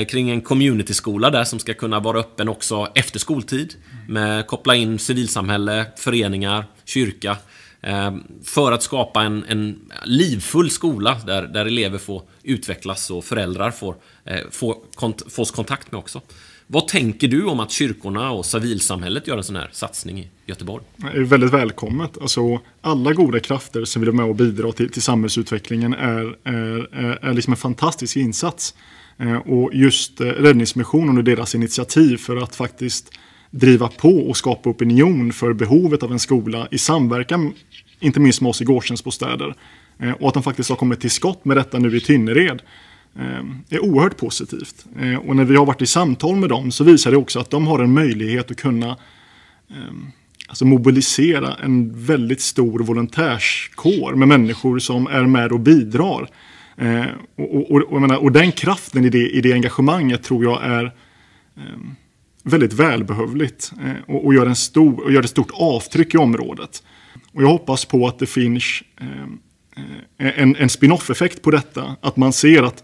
kring 0.08 0.30
en 0.30 0.42
communityskola 0.42 1.30
där 1.30 1.44
som 1.44 1.60
ska 1.60 1.74
kunna 1.74 2.00
vara 2.00 2.20
öppen 2.20 2.50
också 2.50 2.88
efter 2.96 3.20
skoltid. 3.20 3.74
Med 4.08 4.48
koppla 4.48 4.76
in 4.76 5.00
civilsamhälle, 5.00 5.86
föreningar, 5.98 6.66
kyrka. 6.86 7.38
Ehm, 7.82 8.24
för 8.44 8.72
att 8.72 8.84
skapa 8.84 9.24
en, 9.24 9.46
en 9.48 9.80
livfull 10.06 10.70
skola 10.70 11.18
där, 11.26 11.48
där 11.48 11.66
elever 11.66 11.98
får 11.98 12.22
utvecklas 12.44 13.12
och 13.12 13.26
föräldrar 13.26 13.72
får, 13.72 13.96
eh, 14.26 14.40
får 14.52 14.76
kont 14.96 15.24
fås 15.34 15.52
kontakt 15.52 15.92
med 15.92 16.00
också. 16.00 16.22
Vad 16.68 16.88
tänker 16.88 17.28
du 17.28 17.46
om 17.46 17.60
att 17.60 17.72
kyrkorna 17.72 18.32
och 18.32 18.46
civilsamhället 18.46 19.28
gör 19.28 19.38
en 19.38 19.44
sån 19.44 19.56
här 19.56 19.70
satsning 19.72 20.20
i 20.20 20.30
Göteborg? 20.46 20.84
Det 20.96 21.08
är 21.08 21.24
väldigt 21.24 21.54
välkommet. 21.54 22.18
Alltså, 22.22 22.60
alla 22.82 23.14
goda 23.14 23.40
krafter 23.40 23.86
som 23.86 24.02
vill 24.02 24.10
vara 24.10 24.18
med 24.18 24.30
och 24.30 24.36
bidra 24.36 24.72
till, 24.72 24.90
till 24.90 25.02
samhällsutvecklingen 25.02 25.94
är, 25.94 26.38
är, 26.44 27.26
är, 27.26 27.34
liksom 27.34 27.54
en 27.54 27.58
fantastisk 27.58 28.18
insats. 28.18 28.76
Eh, 29.18 29.36
och 29.36 29.74
just 29.74 30.22
eh, 30.22 30.26
Räddningsmissionen 30.26 31.18
och 31.18 31.24
deras 31.24 31.56
initiativ 31.56 32.18
för 32.18 32.38
att 32.38 32.56
faktiskt 32.56 33.12
driva 33.52 33.88
på 33.88 34.10
och 34.10 34.38
skapa 34.38 34.70
opinion 34.70 35.34
för 35.34 35.54
behovet 35.54 36.04
av 36.04 36.12
en 36.12 36.20
skola 36.20 36.68
i 36.72 36.78
samverkan, 36.78 37.54
inte 38.02 38.20
minst 38.20 38.42
med 38.42 38.50
oss 38.50 38.62
i 38.62 38.66
Gårdstensbostäder. 38.66 39.56
Eh, 40.00 40.12
och 40.12 40.28
att 40.28 40.34
de 40.34 40.44
faktiskt 40.44 40.70
har 40.70 40.78
kommit 40.78 41.00
till 41.00 41.12
skott 41.12 41.46
med 41.46 41.58
detta 41.58 41.80
nu 41.80 41.98
i 41.98 42.00
Tynnered 42.00 42.62
eh, 43.16 43.46
är 43.70 43.80
oerhört 43.80 44.18
positivt. 44.18 44.86
Eh, 45.00 45.16
och 45.16 45.36
när 45.36 45.44
vi 45.44 45.56
har 45.56 45.66
varit 45.66 45.82
i 45.82 45.86
samtal 45.86 46.36
med 46.36 46.50
dem 46.50 46.72
så 46.72 46.84
visar 46.84 47.12
det 47.12 47.18
också 47.18 47.40
att 47.40 47.50
de 47.50 47.68
har 47.68 47.80
en 47.80 47.94
möjlighet 47.94 48.52
att 48.52 48.58
kunna 48.58 48.90
eh, 49.70 49.94
alltså 50.48 50.66
mobilisera 50.66 51.56
en 51.64 52.06
väldigt 52.06 52.42
stor 52.42 52.80
volontärskår 52.80 54.16
med 54.16 54.28
människor 54.28 54.80
som 54.80 55.08
är 55.08 55.24
med 55.24 55.52
och 55.52 55.60
bidrar. 55.60 56.30
Och, 57.36 57.72
och, 57.72 57.82
och, 57.82 58.02
menar, 58.02 58.18
och 58.18 58.32
den 58.32 58.52
kraften 58.52 59.06
i 59.06 59.10
det, 59.10 59.30
i 59.30 59.42
det 59.42 59.54
engagemanget 59.54 60.24
tror 60.24 60.44
jag 60.44 60.64
är 60.64 60.92
väldigt 62.44 62.74
välbehövligt 62.74 63.72
och, 64.08 64.26
och, 64.26 64.34
gör, 64.34 64.46
en 64.46 64.56
stor, 64.56 65.04
och 65.04 65.12
gör 65.12 65.24
ett 65.24 65.30
stort 65.30 65.52
avtryck 65.54 66.14
i 66.14 66.18
området. 66.18 66.84
Och 67.34 67.44
jag 67.44 67.48
hoppas 67.48 67.86
på 67.86 68.08
att 68.08 68.20
det 68.20 68.26
finns 68.26 68.84
eh, 69.02 70.28
eh, 70.28 70.40
en, 70.42 70.56
en 70.56 70.70
spin-off-effekt 70.70 71.42
på 71.42 71.52
detta. 71.52 71.96
Att 72.02 72.18
man 72.18 72.34
ser 72.34 72.64
att 72.64 72.84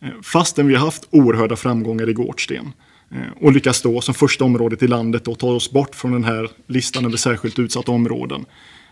eh, 0.00 0.08
fastän 0.22 0.66
vi 0.66 0.74
har 0.74 0.84
haft 0.84 1.08
oerhörda 1.10 1.56
framgångar 1.56 2.08
i 2.08 2.12
Gårdsten 2.12 2.72
eh, 3.10 3.18
och 3.40 3.52
lyckas 3.52 3.82
då 3.82 4.00
som 4.00 4.14
första 4.14 4.44
området 4.44 4.82
i 4.82 4.86
landet 4.86 5.28
och 5.28 5.38
ta 5.38 5.46
oss 5.46 5.70
bort 5.70 5.94
från 5.94 6.12
den 6.12 6.24
här 6.24 6.50
listan 6.66 7.04
över 7.04 7.16
särskilt 7.16 7.58
utsatta 7.58 7.92
områden 7.92 8.44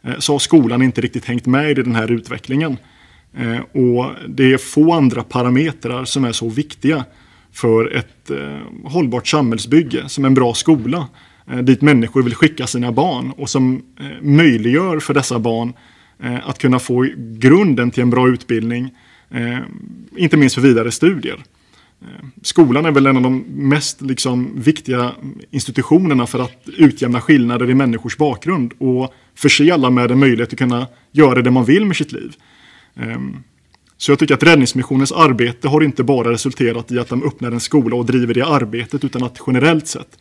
eh, 0.02 0.18
så 0.18 0.32
har 0.32 0.38
skolan 0.38 0.82
inte 0.82 1.00
riktigt 1.00 1.24
hängt 1.24 1.46
med 1.46 1.70
i 1.70 1.82
den 1.82 1.94
här 1.94 2.10
utvecklingen. 2.10 2.76
Och 3.72 4.06
det 4.28 4.52
är 4.52 4.58
få 4.58 4.92
andra 4.92 5.22
parametrar 5.22 6.04
som 6.04 6.24
är 6.24 6.32
så 6.32 6.48
viktiga 6.48 7.04
för 7.52 7.96
ett 7.96 8.30
hållbart 8.84 9.26
samhällsbygge 9.26 10.08
som 10.08 10.24
en 10.24 10.34
bra 10.34 10.54
skola 10.54 11.08
Eh, 11.50 11.58
dit 11.58 11.82
människor 11.82 12.22
vill 12.22 12.34
skicka 12.34 12.66
sina 12.66 12.92
barn 12.92 13.30
och 13.30 13.50
som 13.50 13.82
eh, 14.00 14.06
möjliggör 14.22 15.00
för 15.00 15.14
dessa 15.14 15.38
barn 15.38 15.72
eh, 16.22 16.48
att 16.48 16.58
kunna 16.58 16.78
få 16.78 17.06
grunden 17.16 17.90
till 17.90 18.02
en 18.02 18.10
bra 18.10 18.28
utbildning 18.28 18.90
inte 20.16 20.36
minst 20.36 20.54
för 20.54 20.62
vidare 20.62 20.90
studier. 20.90 21.42
Skolan 22.42 22.86
är 22.86 22.90
väl 22.90 23.06
en 23.06 23.16
av 23.16 23.22
de 23.22 23.44
mest 23.48 24.02
liksom, 24.02 24.60
viktiga 24.60 25.12
institutionerna 25.50 26.26
för 26.26 26.38
att 26.38 26.68
utjämna 26.76 27.20
skillnader 27.20 27.70
i 27.70 27.74
människors 27.74 28.16
bakgrund 28.16 28.72
och 28.78 29.14
förse 29.34 29.74
alla 29.74 29.90
med 29.90 30.10
en 30.10 30.18
möjlighet 30.18 30.52
att 30.52 30.58
kunna 30.58 30.86
göra 31.12 31.42
det 31.42 31.50
man 31.50 31.64
vill 31.64 31.84
med 31.84 31.96
sitt 31.96 32.12
liv. 32.12 32.32
Ehm, 32.96 33.36
så 33.96 34.12
jag 34.12 34.18
tycker 34.18 34.34
att 34.34 34.42
Räddningsmissionens 34.42 35.12
arbete 35.12 35.68
har 35.68 35.80
inte 35.80 36.04
bara 36.04 36.30
resulterat 36.30 36.92
i 36.92 36.98
att 36.98 37.08
de 37.08 37.22
öppnar 37.22 37.52
en 37.52 37.60
skola 37.60 37.96
och 37.96 38.06
driver 38.06 38.34
det 38.34 38.46
arbetet 38.46 39.04
utan 39.04 39.22
att 39.22 39.38
generellt 39.46 39.86
sett 39.86 40.18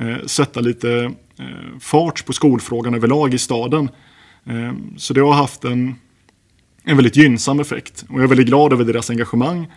Eh, 0.00 0.26
sätta 0.26 0.60
lite 0.60 1.12
eh, 1.38 1.78
fart 1.80 2.26
på 2.26 2.32
skolfrågan 2.32 2.94
överlag 2.94 3.34
i 3.34 3.38
staden. 3.38 3.90
Eh, 4.44 4.72
så 4.96 5.14
det 5.14 5.20
har 5.20 5.32
haft 5.32 5.64
en 5.64 5.94
en 6.88 6.96
väldigt 6.96 7.16
gynnsam 7.16 7.60
effekt. 7.60 8.04
Och 8.08 8.14
jag 8.14 8.22
är 8.22 8.28
väldigt 8.28 8.46
glad 8.46 8.72
över 8.72 8.84
deras 8.84 9.10
engagemang. 9.10 9.72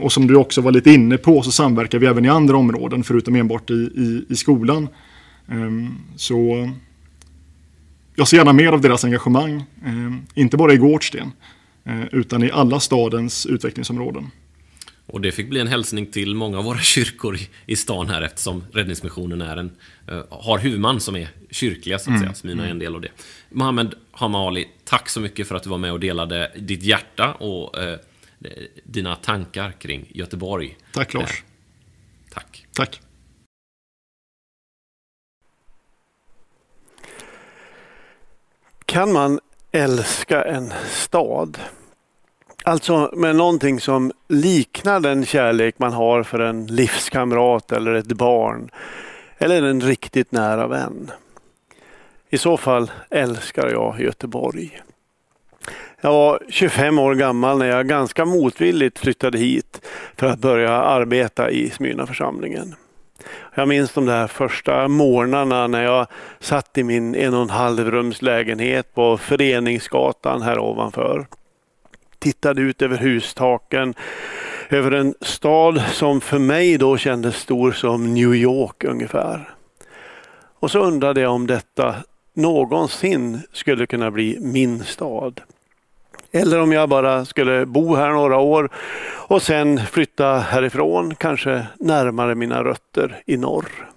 Och 0.00 0.12
som 0.12 0.26
du 0.26 0.36
också 0.36 0.60
var 0.60 0.72
lite 0.72 0.90
inne 0.90 1.16
på 1.16 1.42
så 1.42 1.50
samverkar 1.50 1.98
vi 1.98 2.06
även 2.06 2.24
i 2.24 2.28
andra 2.28 2.56
områden 2.56 3.04
förutom 3.04 3.36
enbart 3.36 3.70
i, 3.70 3.74
i, 3.74 4.26
i 4.28 4.36
skolan. 4.36 4.88
Så 6.16 6.70
jag 8.14 8.28
ser 8.28 8.36
gärna 8.36 8.52
mer 8.52 8.72
av 8.72 8.80
deras 8.80 9.04
engagemang, 9.04 9.64
inte 10.34 10.56
bara 10.56 10.72
i 10.72 10.76
Gårdsten 10.76 11.32
utan 12.12 12.42
i 12.42 12.50
alla 12.50 12.80
stadens 12.80 13.46
utvecklingsområden. 13.46 14.30
Och 15.06 15.20
det 15.20 15.32
fick 15.32 15.48
bli 15.48 15.60
en 15.60 15.66
hälsning 15.66 16.06
till 16.06 16.34
många 16.34 16.58
av 16.58 16.64
våra 16.64 16.78
kyrkor 16.78 17.38
i 17.66 17.76
stan 17.76 18.08
här 18.08 18.22
eftersom 18.22 18.64
Räddningsmissionen 18.72 19.42
är 19.42 19.56
en, 19.56 19.70
uh, 20.10 20.22
har 20.30 20.58
huvudman 20.58 21.00
som 21.00 21.16
är 21.16 21.28
kyrkliga 21.50 21.98
så 21.98 22.02
att 22.02 22.08
mm. 22.08 22.20
säga. 22.20 22.34
Smina 22.34 22.66
är 22.66 22.70
en 22.70 22.78
del 22.78 22.94
av 22.94 23.00
det. 23.00 23.10
Mohammed 23.50 23.94
Hamali, 24.10 24.68
tack 24.84 25.08
så 25.08 25.20
mycket 25.20 25.48
för 25.48 25.54
att 25.54 25.62
du 25.62 25.70
var 25.70 25.78
med 25.78 25.92
och 25.92 26.00
delade 26.00 26.52
ditt 26.56 26.82
hjärta 26.82 27.32
och 27.32 27.78
uh, 27.78 27.94
dina 28.84 29.16
tankar 29.16 29.72
kring 29.72 30.06
Göteborg. 30.08 30.76
Tack 30.92 31.14
Lars. 31.14 31.30
Uh, 31.30 31.46
tack. 32.30 32.66
Tack. 32.72 33.00
Kan 38.84 39.12
man 39.12 39.40
älska 39.72 40.44
en 40.44 40.72
stad? 40.90 41.58
Alltså 42.68 43.10
med 43.12 43.36
någonting 43.36 43.80
som 43.80 44.12
liknar 44.28 45.00
den 45.00 45.24
kärlek 45.24 45.78
man 45.78 45.92
har 45.92 46.22
för 46.22 46.38
en 46.38 46.66
livskamrat 46.66 47.72
eller 47.72 47.94
ett 47.94 48.12
barn. 48.12 48.70
Eller 49.38 49.62
en 49.62 49.80
riktigt 49.80 50.32
nära 50.32 50.66
vän. 50.66 51.10
I 52.30 52.38
så 52.38 52.56
fall 52.56 52.90
älskar 53.10 53.70
jag 53.70 54.00
Göteborg. 54.00 54.80
Jag 56.00 56.12
var 56.12 56.42
25 56.48 56.98
år 56.98 57.14
gammal 57.14 57.58
när 57.58 57.66
jag 57.66 57.88
ganska 57.88 58.24
motvilligt 58.24 58.98
flyttade 58.98 59.38
hit 59.38 59.80
för 60.16 60.26
att 60.26 60.38
börja 60.38 60.72
arbeta 60.72 61.50
i 61.50 61.70
Smyrnaförsamlingen. 61.70 62.74
Jag 63.54 63.68
minns 63.68 63.92
de 63.92 64.06
där 64.06 64.26
första 64.26 64.88
morgnarna 64.88 65.66
när 65.66 65.82
jag 65.82 66.06
satt 66.40 66.78
i 66.78 66.84
min 66.84 67.14
en 67.14 67.34
och 67.34 67.42
en 67.42 67.50
halv 67.50 67.90
rums 67.90 68.22
lägenhet 68.22 68.94
på 68.94 69.16
Föreningsgatan 69.16 70.42
här 70.42 70.58
ovanför 70.58 71.26
tittade 72.26 72.62
ut 72.62 72.82
över 72.82 72.96
hustaken 72.96 73.94
över 74.68 74.90
en 74.90 75.14
stad 75.20 75.82
som 75.92 76.20
för 76.20 76.38
mig 76.38 76.78
då 76.78 76.96
kändes 76.96 77.36
stor 77.36 77.72
som 77.72 78.14
New 78.14 78.34
York 78.34 78.84
ungefär. 78.84 79.48
Och 80.58 80.70
så 80.70 80.78
undrade 80.78 81.20
jag 81.20 81.32
om 81.32 81.46
detta 81.46 81.94
någonsin 82.34 83.40
skulle 83.52 83.86
kunna 83.86 84.10
bli 84.10 84.38
min 84.40 84.84
stad. 84.84 85.40
Eller 86.32 86.60
om 86.60 86.72
jag 86.72 86.88
bara 86.88 87.24
skulle 87.24 87.66
bo 87.66 87.94
här 87.94 88.10
några 88.10 88.38
år 88.38 88.68
och 89.28 89.42
sen 89.42 89.78
flytta 89.86 90.38
härifrån, 90.38 91.14
kanske 91.14 91.66
närmare 91.80 92.34
mina 92.34 92.64
rötter 92.64 93.22
i 93.26 93.36
norr. 93.36 93.90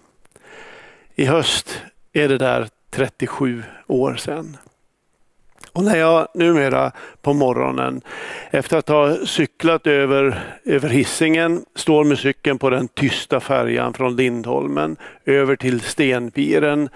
I 1.16 1.26
höst 1.26 1.82
är 2.14 2.28
det 2.28 2.38
där 2.38 2.68
37 2.92 3.64
år 3.88 4.16
sedan. 4.16 4.58
Och 5.74 5.84
när 5.84 5.98
jag 5.98 6.28
numera 6.34 6.92
på 7.22 7.34
morgonen 7.34 8.02
efter 8.52 8.78
att 8.78 8.88
ha 8.88 9.16
cyklat 9.26 9.88
över, 9.88 10.44
över 10.66 10.90
hissingen 10.90 11.66
står 11.76 12.04
med 12.04 12.20
cykeln 12.20 12.58
på 12.58 12.70
den 12.70 12.88
tysta 12.88 13.40
färjan 13.40 13.94
från 13.94 14.16
Lindholmen 14.16 14.98
över 15.26 15.56
till 15.56 15.82
Stenpiren 15.82 16.90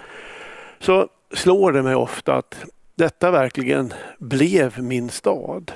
så 0.78 1.08
slår 1.32 1.72
det 1.72 1.82
mig 1.82 1.94
ofta 1.94 2.34
att 2.34 2.64
detta 2.94 3.30
verkligen 3.30 3.92
blev 4.18 4.82
min 4.82 5.10
stad. 5.10 5.72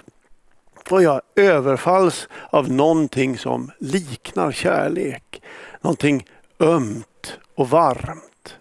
Och 0.91 1.03
jag 1.03 1.21
överfalls 1.37 2.29
av 2.51 2.71
någonting 2.71 3.39
som 3.39 3.71
liknar 3.79 4.53
kärlek. 4.53 5.43
Någonting 5.81 6.27
ömt 6.59 7.39
och 7.55 7.71
varmt. 7.71 8.57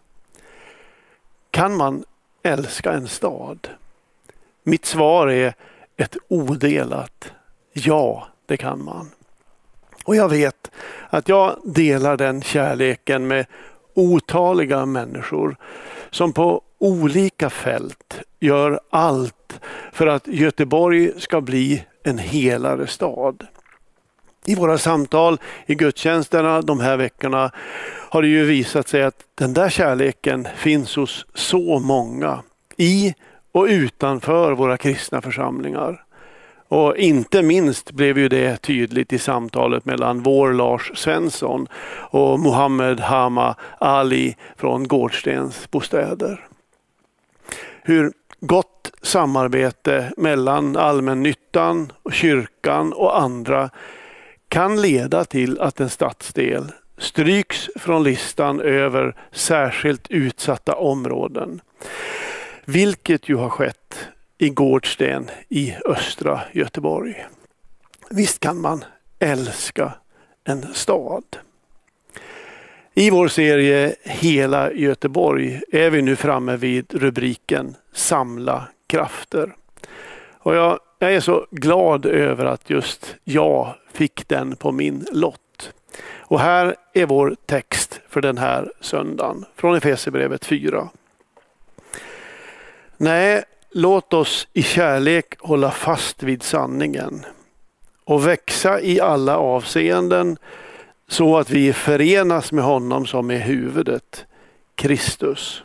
Kan 1.51 1.77
man 1.77 2.03
älska 2.43 2.91
en 2.91 3.07
stad? 3.07 3.69
Mitt 4.67 4.85
svar 4.85 5.27
är 5.27 5.53
ett 5.97 6.17
odelat 6.27 7.31
ja, 7.73 8.27
det 8.45 8.57
kan 8.57 8.83
man. 8.83 9.09
Och 10.05 10.15
jag 10.15 10.29
vet 10.29 10.71
att 11.09 11.29
jag 11.29 11.57
delar 11.63 12.17
den 12.17 12.41
kärleken 12.41 13.27
med 13.27 13.45
otaliga 13.93 14.85
människor 14.85 15.55
som 16.11 16.33
på 16.33 16.61
olika 16.79 17.49
fält 17.49 18.19
gör 18.39 18.79
allt 18.89 19.59
för 19.91 20.07
att 20.07 20.27
Göteborg 20.27 21.11
ska 21.17 21.41
bli 21.41 21.83
en 22.03 22.17
helare 22.17 22.87
stad. 22.87 23.47
I 24.45 24.55
våra 24.55 24.77
samtal 24.77 25.37
i 25.65 25.75
gudstjänsterna 25.75 26.61
de 26.61 26.79
här 26.79 26.97
veckorna 26.97 27.51
har 28.09 28.21
det 28.21 28.27
ju 28.27 28.45
visat 28.45 28.87
sig 28.87 29.03
att 29.03 29.23
den 29.35 29.53
där 29.53 29.69
kärleken 29.69 30.47
finns 30.55 30.95
hos 30.95 31.25
så 31.33 31.79
många 31.79 32.43
i 32.77 33.13
och 33.57 33.65
utanför 33.69 34.51
våra 34.51 34.77
kristna 34.77 35.21
församlingar. 35.21 36.03
Och 36.67 36.97
inte 36.97 37.41
minst 37.41 37.91
blev 37.91 38.17
ju 38.17 38.29
det 38.29 38.57
tydligt 38.57 39.13
i 39.13 39.19
samtalet 39.19 39.85
mellan 39.85 40.23
vår 40.23 40.53
Lars 40.53 40.91
Svensson 40.95 41.67
och 42.09 42.39
Mohammed 42.39 42.99
Hama 42.99 43.55
Ali 43.79 44.35
från 44.55 44.87
Gårdstens 44.87 45.71
bostäder. 45.71 46.47
Hur 47.83 48.11
gott 48.39 48.91
samarbete 49.01 50.13
mellan 50.17 50.77
allmännyttan, 50.77 51.91
och 52.03 52.13
kyrkan 52.13 52.93
och 52.93 53.19
andra 53.19 53.69
kan 54.47 54.81
leda 54.81 55.25
till 55.25 55.59
att 55.59 55.79
en 55.79 55.89
stadsdel 55.89 56.71
stryks 56.97 57.69
från 57.75 58.03
listan 58.03 58.61
över 58.61 59.15
särskilt 59.31 60.07
utsatta 60.09 60.75
områden. 60.75 61.61
Vilket 62.69 63.29
ju 63.29 63.35
har 63.35 63.49
skett 63.49 64.07
i 64.37 64.49
Gårdsten 64.49 65.29
i 65.49 65.75
östra 65.85 66.41
Göteborg. 66.51 67.25
Visst 68.09 68.39
kan 68.39 68.61
man 68.61 68.83
älska 69.19 69.93
en 70.43 70.73
stad. 70.73 71.23
I 72.93 73.09
vår 73.09 73.27
serie 73.27 73.95
Hela 74.03 74.71
Göteborg 74.71 75.61
är 75.71 75.89
vi 75.89 76.01
nu 76.01 76.15
framme 76.15 76.57
vid 76.57 76.93
rubriken 76.93 77.75
Samla 77.93 78.67
krafter. 78.87 79.55
Och 80.31 80.55
jag, 80.55 80.79
jag 80.99 81.13
är 81.13 81.19
så 81.19 81.47
glad 81.51 82.05
över 82.05 82.45
att 82.45 82.69
just 82.69 83.15
jag 83.23 83.75
fick 83.93 84.27
den 84.27 84.55
på 84.55 84.71
min 84.71 85.05
lott. 85.11 85.73
Och 86.17 86.39
här 86.39 86.75
är 86.93 87.05
vår 87.05 87.35
text 87.45 88.01
för 88.09 88.21
den 88.21 88.37
här 88.37 88.71
söndagen 88.81 89.45
från 89.55 89.75
Efesierbrevet 89.75 90.45
4. 90.45 90.89
Nej, 92.97 93.43
låt 93.71 94.13
oss 94.13 94.47
i 94.53 94.63
kärlek 94.63 95.35
hålla 95.39 95.71
fast 95.71 96.23
vid 96.23 96.43
sanningen 96.43 97.25
och 98.05 98.27
växa 98.27 98.81
i 98.81 98.99
alla 98.99 99.37
avseenden 99.37 100.37
så 101.07 101.37
att 101.37 101.49
vi 101.49 101.73
förenas 101.73 102.51
med 102.51 102.63
honom 102.63 103.05
som 103.05 103.31
är 103.31 103.39
huvudet, 103.39 104.25
Kristus. 104.75 105.63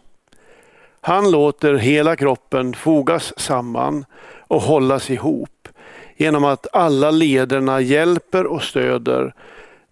Han 1.01 1.31
låter 1.31 1.75
hela 1.75 2.17
kroppen 2.17 2.75
fogas 2.75 3.41
samman 3.41 4.05
och 4.39 4.63
hållas 4.63 5.11
ihop 5.11 5.69
genom 6.17 6.45
att 6.45 6.67
alla 6.73 7.11
lederna 7.11 7.81
hjälper 7.81 8.47
och 8.47 8.63
stöder 8.63 9.35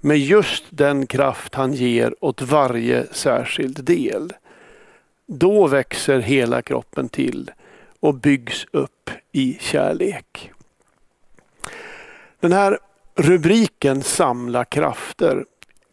med 0.00 0.18
just 0.18 0.64
den 0.70 1.06
kraft 1.06 1.54
han 1.54 1.72
ger 1.72 2.14
åt 2.20 2.42
varje 2.42 3.06
särskild 3.12 3.84
del. 3.84 4.32
Då 5.32 5.66
växer 5.66 6.18
hela 6.18 6.62
kroppen 6.62 7.08
till 7.08 7.50
och 8.00 8.14
byggs 8.14 8.66
upp 8.72 9.10
i 9.32 9.58
kärlek. 9.60 10.50
Den 12.40 12.52
här 12.52 12.78
rubriken 13.14 14.02
Samla 14.02 14.64
krafter 14.64 15.44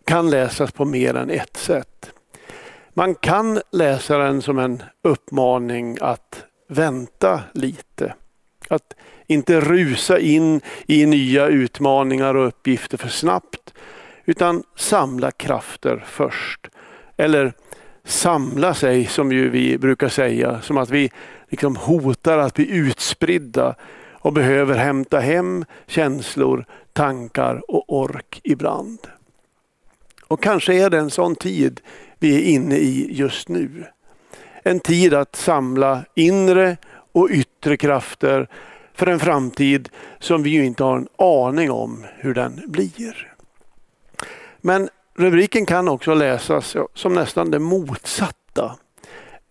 kan 0.05 0.29
läsas 0.29 0.71
på 0.71 0.85
mer 0.85 1.13
än 1.13 1.29
ett 1.29 1.57
sätt. 1.57 2.11
Man 2.93 3.15
kan 3.15 3.61
läsa 3.71 4.17
den 4.17 4.41
som 4.41 4.59
en 4.59 4.83
uppmaning 5.01 5.97
att 6.01 6.43
vänta 6.67 7.41
lite. 7.53 8.13
Att 8.69 8.93
inte 9.27 9.61
rusa 9.61 10.19
in 10.19 10.61
i 10.87 11.05
nya 11.05 11.47
utmaningar 11.47 12.35
och 12.35 12.47
uppgifter 12.47 12.97
för 12.97 13.09
snabbt 13.09 13.73
utan 14.25 14.63
samla 14.75 15.31
krafter 15.31 16.03
först. 16.07 16.67
Eller 17.17 17.53
samla 18.07 18.73
sig 18.73 19.05
som 19.05 19.31
ju 19.31 19.49
vi 19.49 19.77
brukar 19.77 20.09
säga, 20.09 20.61
som 20.61 20.77
att 20.77 20.89
vi 20.89 21.11
liksom 21.49 21.75
hotar 21.75 22.37
att 22.37 22.53
bli 22.53 22.71
utspridda 22.71 23.75
och 24.11 24.33
behöver 24.33 24.75
hämta 24.75 25.19
hem 25.19 25.65
känslor, 25.87 26.65
tankar 26.93 27.71
och 27.71 27.93
ork 27.93 28.41
ibland. 28.43 28.99
Och 30.27 30.43
kanske 30.43 30.73
är 30.73 30.89
det 30.89 30.97
en 30.97 31.09
sån 31.09 31.35
tid 31.35 31.81
vi 32.19 32.35
är 32.35 32.53
inne 32.53 32.75
i 32.75 33.07
just 33.11 33.49
nu. 33.49 33.85
En 34.63 34.79
tid 34.79 35.13
att 35.13 35.35
samla 35.35 36.05
inre 36.15 36.77
och 37.11 37.29
yttre 37.31 37.77
krafter 37.77 38.47
för 38.93 39.07
en 39.07 39.19
framtid 39.19 39.89
som 40.19 40.43
vi 40.43 40.49
ju 40.49 40.65
inte 40.65 40.83
har 40.83 40.97
en 40.97 41.07
aning 41.17 41.71
om 41.71 42.05
hur 42.17 42.33
den 42.33 42.61
blir. 42.67 43.33
Men 44.61 44.89
rubriken 45.17 45.65
kan 45.65 45.87
också 45.87 46.13
läsas 46.13 46.75
som 46.93 47.13
nästan 47.13 47.51
det 47.51 47.59
motsatta. 47.59 48.75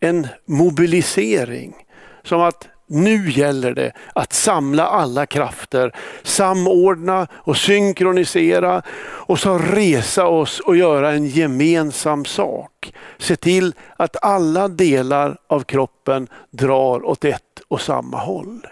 En 0.00 0.28
mobilisering. 0.44 1.74
Som 2.22 2.40
att 2.40 2.68
nu 2.86 3.30
gäller 3.30 3.74
det 3.74 3.92
att 4.14 4.32
samla 4.32 4.86
alla 4.86 5.26
krafter, 5.26 5.92
samordna 6.22 7.26
och 7.32 7.56
synkronisera 7.56 8.82
och 8.98 9.38
så 9.38 9.58
resa 9.58 10.26
oss 10.26 10.60
och 10.60 10.76
göra 10.76 11.12
en 11.12 11.26
gemensam 11.26 12.24
sak. 12.24 12.92
Se 13.18 13.36
till 13.36 13.74
att 13.96 14.24
alla 14.24 14.68
delar 14.68 15.38
av 15.46 15.60
kroppen 15.60 16.28
drar 16.50 17.06
åt 17.06 17.24
ett 17.24 17.60
och 17.68 17.80
samma 17.80 18.18
håll. 18.18 18.66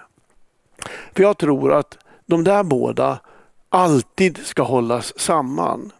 För 1.15 1.23
jag 1.23 1.39
tror 1.39 1.73
att 1.73 1.99
de 2.27 2.45
där 2.45 2.63
båda 2.63 3.19
alltid 3.69 4.39
ska 4.47 4.63
hållas 4.63 5.21
samman. 5.21 5.93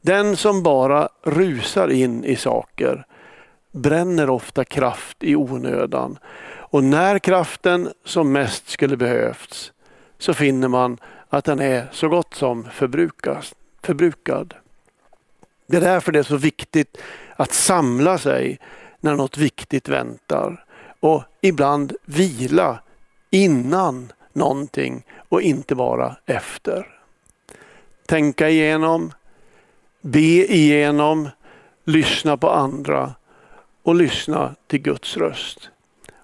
Den 0.00 0.36
som 0.36 0.62
bara 0.62 1.08
rusar 1.22 1.88
in 1.88 2.24
i 2.24 2.36
saker 2.36 3.06
bränner 3.72 4.30
ofta 4.30 4.64
kraft 4.64 5.16
i 5.20 5.36
onödan 5.36 6.18
och 6.70 6.84
när 6.84 7.18
kraften 7.18 7.92
som 8.04 8.32
mest 8.32 8.68
skulle 8.68 8.96
behövts 8.96 9.72
så 10.18 10.34
finner 10.34 10.68
man 10.68 10.98
att 11.28 11.44
den 11.44 11.60
är 11.60 11.88
så 11.92 12.08
gott 12.08 12.34
som 12.34 12.68
förbrukad. 13.80 14.54
Det 15.66 15.76
är 15.76 15.80
därför 15.80 16.12
det 16.12 16.18
är 16.18 16.22
så 16.22 16.36
viktigt 16.36 16.98
att 17.36 17.52
samla 17.52 18.18
sig 18.18 18.58
när 19.00 19.14
något 19.16 19.38
viktigt 19.38 19.88
väntar 19.88 20.64
och 21.00 21.22
ibland 21.40 21.96
vila 22.04 22.78
innan 23.30 24.12
någonting 24.32 25.06
och 25.28 25.42
inte 25.42 25.74
bara 25.74 26.16
efter. 26.26 26.86
Tänka 28.06 28.48
igenom, 28.48 29.12
be 30.00 30.54
igenom, 30.54 31.28
lyssna 31.84 32.36
på 32.36 32.50
andra 32.50 33.14
och 33.82 33.94
lyssna 33.94 34.54
till 34.66 34.82
Guds 34.82 35.16
röst. 35.16 35.70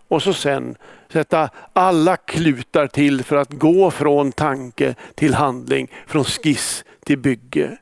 Och 0.09 0.23
så 0.23 0.33
sen 0.33 0.77
sätta 1.13 1.51
alla 1.73 2.17
klutar 2.17 2.87
till 2.87 3.25
för 3.25 3.37
att 3.37 3.53
gå 3.53 3.91
från 3.91 4.33
tanke 4.33 4.95
till 5.15 5.35
handling, 5.35 5.93
från 6.07 6.25
skiss 6.25 6.85
till 7.05 7.19
bygge. 7.19 7.79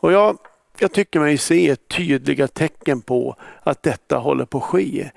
Och 0.00 0.12
jag, 0.12 0.38
jag 0.78 0.92
tycker 0.92 1.20
mig 1.20 1.38
se 1.38 1.76
tydliga 1.76 2.48
tecken 2.48 3.00
på 3.00 3.36
att 3.62 3.82
detta 3.82 4.18
håller 4.18 4.44
på 4.44 4.58
att 4.58 4.64
ske. 4.64 5.10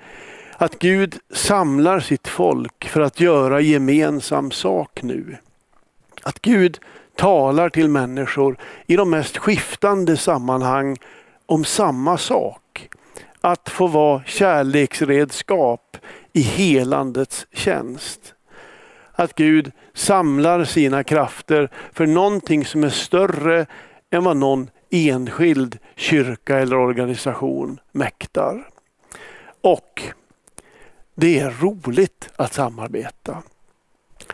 Att 0.56 0.78
Gud 0.78 1.18
samlar 1.30 2.00
sitt 2.00 2.28
folk 2.28 2.88
för 2.88 3.00
att 3.00 3.20
göra 3.20 3.60
gemensam 3.60 4.50
sak 4.50 5.02
nu. 5.02 5.36
Att 6.22 6.42
Gud 6.42 6.80
talar 7.16 7.68
till 7.68 7.88
människor 7.88 8.56
i 8.86 8.96
de 8.96 9.10
mest 9.10 9.36
skiftande 9.36 10.16
sammanhang 10.16 10.96
om 11.46 11.64
samma 11.64 12.18
sak. 12.18 12.88
Att 13.40 13.68
få 13.68 13.86
vara 13.86 14.22
kärleksredskap 14.26 15.96
i 16.32 16.40
helandets 16.40 17.46
tjänst. 17.52 18.34
Att 19.12 19.34
Gud 19.34 19.72
samlar 19.94 20.64
sina 20.64 21.04
krafter 21.04 21.70
för 21.92 22.06
någonting 22.06 22.64
som 22.64 22.84
är 22.84 22.90
större 22.90 23.66
än 24.10 24.24
vad 24.24 24.36
någon 24.36 24.70
enskild 24.90 25.78
kyrka 25.96 26.58
eller 26.58 26.76
organisation 26.76 27.80
mäktar. 27.92 28.68
Och 29.60 30.02
det 31.14 31.38
är 31.38 31.50
roligt 31.50 32.30
att 32.36 32.52
samarbeta. 32.52 33.42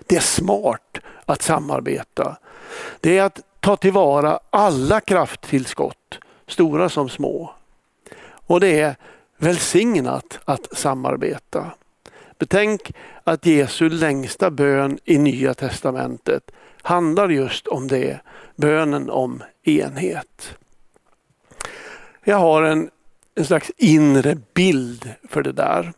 Det 0.06 0.16
är 0.16 0.20
smart 0.20 0.98
att 1.24 1.42
samarbeta. 1.42 2.36
Det 3.00 3.18
är 3.18 3.22
att 3.22 3.40
ta 3.60 3.76
tillvara 3.76 4.40
alla 4.50 5.00
krafttillskott, 5.00 6.18
stora 6.46 6.88
som 6.88 7.08
små. 7.08 7.54
Och 8.30 8.60
det 8.60 8.80
är 8.80 8.96
välsignat 9.36 10.38
att 10.44 10.78
samarbeta. 10.78 11.70
Betänk 12.38 12.92
att 13.24 13.46
Jesu 13.46 13.88
längsta 13.88 14.50
bön 14.50 14.98
i 15.04 15.18
Nya 15.18 15.54
Testamentet 15.54 16.50
handlar 16.82 17.28
just 17.28 17.66
om 17.66 17.88
det, 17.88 18.20
bönen 18.56 19.10
om 19.10 19.42
enhet. 19.62 20.54
Jag 22.24 22.36
har 22.36 22.62
en, 22.62 22.90
en 23.34 23.44
slags 23.44 23.70
inre 23.76 24.36
bild 24.54 25.14
för 25.28 25.42
det 25.42 25.52
där. 25.52 25.92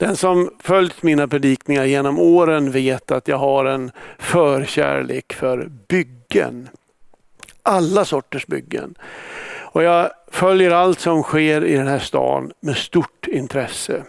Den 0.00 0.16
som 0.16 0.50
följt 0.58 1.02
mina 1.02 1.28
predikningar 1.28 1.84
genom 1.84 2.18
åren 2.18 2.70
vet 2.70 3.10
att 3.10 3.28
jag 3.28 3.36
har 3.36 3.64
en 3.64 3.90
förkärlek 4.18 5.32
för 5.32 5.70
byggen. 5.88 6.68
Alla 7.62 8.04
sorters 8.04 8.46
byggen. 8.46 8.94
Och 9.60 9.82
jag 9.82 10.10
följer 10.30 10.70
allt 10.70 11.00
som 11.00 11.22
sker 11.22 11.64
i 11.64 11.76
den 11.76 11.86
här 11.86 11.98
stan 11.98 12.52
med 12.60 12.76
stort 12.76 13.26
intresse. 13.26 14.04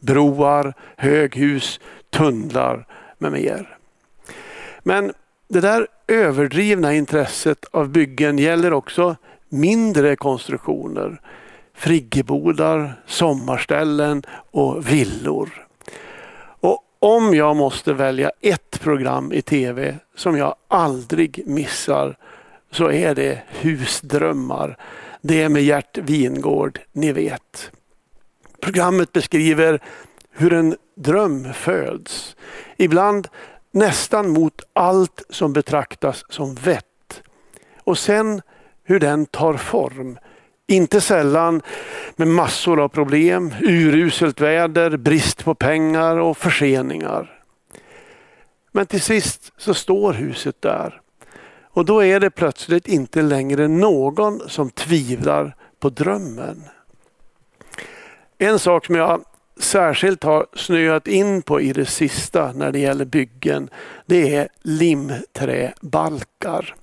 Broar, 0.00 0.74
höghus, 0.96 1.80
tunnlar 2.10 2.86
med 3.18 3.32
mer. 3.32 3.76
Men 4.82 5.12
det 5.48 5.60
där 5.60 5.86
överdrivna 6.06 6.94
intresset 6.94 7.64
av 7.70 7.88
byggen 7.88 8.38
gäller 8.38 8.72
också 8.72 9.16
mindre 9.48 10.16
konstruktioner 10.16 11.20
friggebodar, 11.76 13.02
sommarställen 13.06 14.22
och 14.50 14.88
villor. 14.88 15.66
Och 16.60 16.84
om 16.98 17.34
jag 17.34 17.56
måste 17.56 17.92
välja 17.92 18.30
ett 18.40 18.80
program 18.80 19.32
i 19.32 19.42
tv 19.42 19.98
som 20.14 20.36
jag 20.36 20.54
aldrig 20.68 21.42
missar 21.46 22.16
så 22.70 22.90
är 22.90 23.14
det 23.14 23.42
Husdrömmar. 23.48 24.76
Det 25.20 25.48
med 25.48 25.62
Gert 25.62 25.98
Wingård, 25.98 26.80
ni 26.92 27.12
vet. 27.12 27.70
Programmet 28.60 29.12
beskriver 29.12 29.82
hur 30.30 30.52
en 30.52 30.76
dröm 30.94 31.52
föds. 31.54 32.36
Ibland 32.76 33.28
nästan 33.70 34.28
mot 34.28 34.62
allt 34.72 35.22
som 35.30 35.52
betraktas 35.52 36.24
som 36.28 36.54
vett. 36.54 37.22
Och 37.84 37.98
sen 37.98 38.42
hur 38.84 39.00
den 39.00 39.26
tar 39.26 39.54
form 39.54 40.18
inte 40.66 41.00
sällan 41.00 41.62
med 42.16 42.28
massor 42.28 42.80
av 42.80 42.88
problem, 42.88 43.54
uruselt 43.60 44.40
väder, 44.40 44.96
brist 44.96 45.44
på 45.44 45.54
pengar 45.54 46.16
och 46.16 46.38
förseningar. 46.38 47.40
Men 48.72 48.86
till 48.86 49.00
sist 49.00 49.52
så 49.56 49.74
står 49.74 50.12
huset 50.12 50.62
där. 50.62 51.00
Och 51.76 51.84
då 51.84 52.04
är 52.04 52.20
det 52.20 52.30
plötsligt 52.30 52.88
inte 52.88 53.22
längre 53.22 53.68
någon 53.68 54.48
som 54.48 54.70
tvivlar 54.70 55.56
på 55.80 55.88
drömmen. 55.88 56.64
En 58.38 58.58
sak 58.58 58.86
som 58.86 58.94
jag 58.94 59.24
särskilt 59.60 60.22
har 60.22 60.46
snöat 60.54 61.08
in 61.08 61.42
på 61.42 61.60
i 61.60 61.72
det 61.72 61.86
sista 61.86 62.52
när 62.52 62.72
det 62.72 62.78
gäller 62.78 63.04
byggen, 63.04 63.70
det 64.06 64.34
är 64.34 64.48
limträbalkar. 64.62 66.74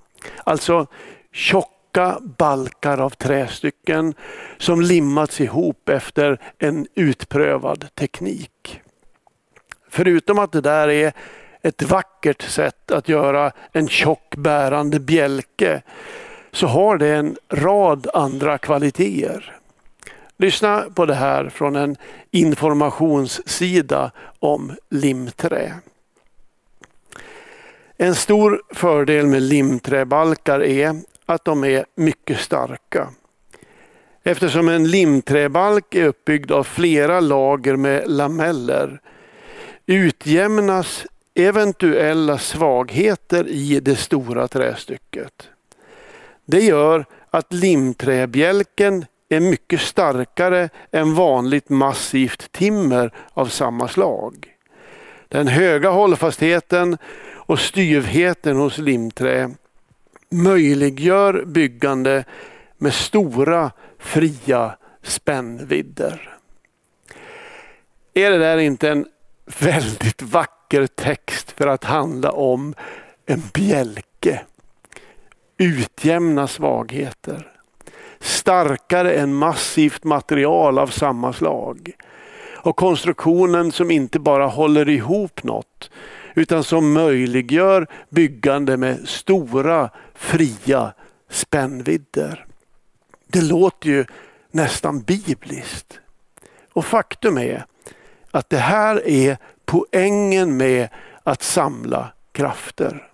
Alltså 0.44 0.88
tjock 1.32 1.73
tjocka 1.94 2.20
balkar 2.38 2.98
av 2.98 3.10
trästycken 3.10 4.14
som 4.58 4.82
limmats 4.82 5.42
ihop 5.42 5.90
efter 5.90 6.40
en 6.60 6.88
utprövad 6.96 7.88
teknik. 7.96 8.82
Förutom 9.90 10.40
att 10.40 10.52
det 10.52 10.62
där 10.62 10.88
är 10.88 11.14
ett 11.62 11.82
vackert 11.82 12.42
sätt 12.42 12.92
att 12.92 13.10
göra 13.10 13.52
en 13.72 13.88
tjock 13.88 14.36
bärande 14.36 15.00
bjälke 15.00 15.82
så 16.52 16.68
har 16.68 16.98
det 16.98 17.16
en 17.16 17.38
rad 17.50 18.08
andra 18.14 18.58
kvaliteter. 18.58 19.56
Lyssna 20.38 20.86
på 20.96 21.06
det 21.06 21.16
här 21.16 21.50
från 21.50 21.76
en 21.76 21.96
informationssida 22.32 24.12
om 24.40 24.76
limträ. 24.90 25.74
En 27.98 28.16
stor 28.16 28.62
fördel 28.70 29.28
med 29.28 29.42
limträbalkar 29.42 30.64
är 30.64 30.96
att 31.26 31.46
de 31.46 31.64
är 31.64 31.86
mycket 31.96 32.40
starka. 32.40 33.10
Eftersom 34.24 34.70
en 34.70 34.88
limträbalk 34.88 35.96
är 35.96 36.06
uppbyggd 36.06 36.52
av 36.52 36.64
flera 36.64 37.20
lager 37.20 37.76
med 37.76 38.04
lameller 38.08 39.02
utjämnas 39.86 41.06
eventuella 41.36 42.38
svagheter 42.38 43.48
i 43.48 43.80
det 43.80 43.96
stora 43.96 44.48
trästycket. 44.48 45.50
Det 46.46 46.60
gör 46.60 47.06
att 47.30 47.54
limträbjälken 47.54 49.06
är 49.30 49.40
mycket 49.40 49.82
starkare 49.82 50.70
än 50.92 51.16
vanligt 51.16 51.70
massivt 51.70 52.52
timmer 52.52 53.14
av 53.34 53.46
samma 53.46 53.88
slag. 53.88 54.48
Den 55.28 55.48
höga 55.48 55.90
hållfastheten 55.90 56.98
och 57.32 57.60
styvheten 57.60 58.58
hos 58.58 58.78
limträ 58.78 59.52
möjliggör 60.34 61.46
byggande 61.46 62.24
med 62.78 62.94
stora 62.94 63.72
fria 64.00 64.76
spännvidder. 65.04 66.38
Är 68.14 68.32
det 68.32 68.38
där 68.38 68.58
inte 68.58 68.90
en 68.90 69.06
väldigt 69.60 70.22
vacker 70.22 70.88
text 70.88 71.52
för 71.52 71.68
att 71.68 71.84
handla 71.84 72.32
om 72.32 72.76
en 73.26 73.42
bjälke. 73.54 74.42
Utjämna 75.58 76.48
svagheter. 76.48 77.48
Starkare 78.20 79.14
än 79.14 79.34
massivt 79.34 80.04
material 80.04 80.80
av 80.80 80.88
samma 80.88 81.34
slag. 81.34 81.92
Och 82.56 82.76
konstruktionen 82.76 83.72
som 83.72 83.92
inte 83.92 84.20
bara 84.20 84.48
håller 84.48 84.90
ihop 84.90 85.44
något 85.44 85.90
utan 86.34 86.64
som 86.64 86.94
möjliggör 86.94 87.88
byggande 88.10 88.78
med 88.78 89.08
stora 89.08 89.90
fria 90.14 90.94
spännvidder. 91.30 92.46
Det 93.28 93.42
låter 93.42 93.90
ju 93.90 94.06
nästan 94.52 95.02
bibliskt. 95.02 96.00
Och 96.74 96.86
faktum 96.86 97.38
är 97.38 97.66
att 98.32 98.50
det 98.50 98.58
här 98.58 99.08
är 99.08 99.38
poängen 99.66 100.58
med 100.58 100.90
att 101.24 101.44
samla 101.44 102.12
krafter. 102.32 103.08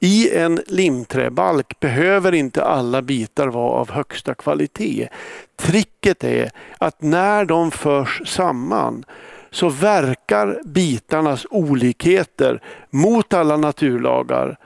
I 0.00 0.36
en 0.36 0.60
limträbalk 0.66 1.80
behöver 1.80 2.34
inte 2.34 2.64
alla 2.64 3.02
bitar 3.02 3.48
vara 3.48 3.70
av 3.70 3.90
högsta 3.90 4.34
kvalitet. 4.34 5.08
Tricket 5.56 6.24
är 6.24 6.50
att 6.78 7.02
när 7.02 7.44
de 7.44 7.70
förs 7.70 8.22
samman 8.26 9.04
så 9.50 9.68
verkar 9.68 10.60
bitarnas 10.64 11.46
olikheter 11.50 12.62
mot 12.90 13.32
alla 13.32 13.56
naturlagar 13.56 14.56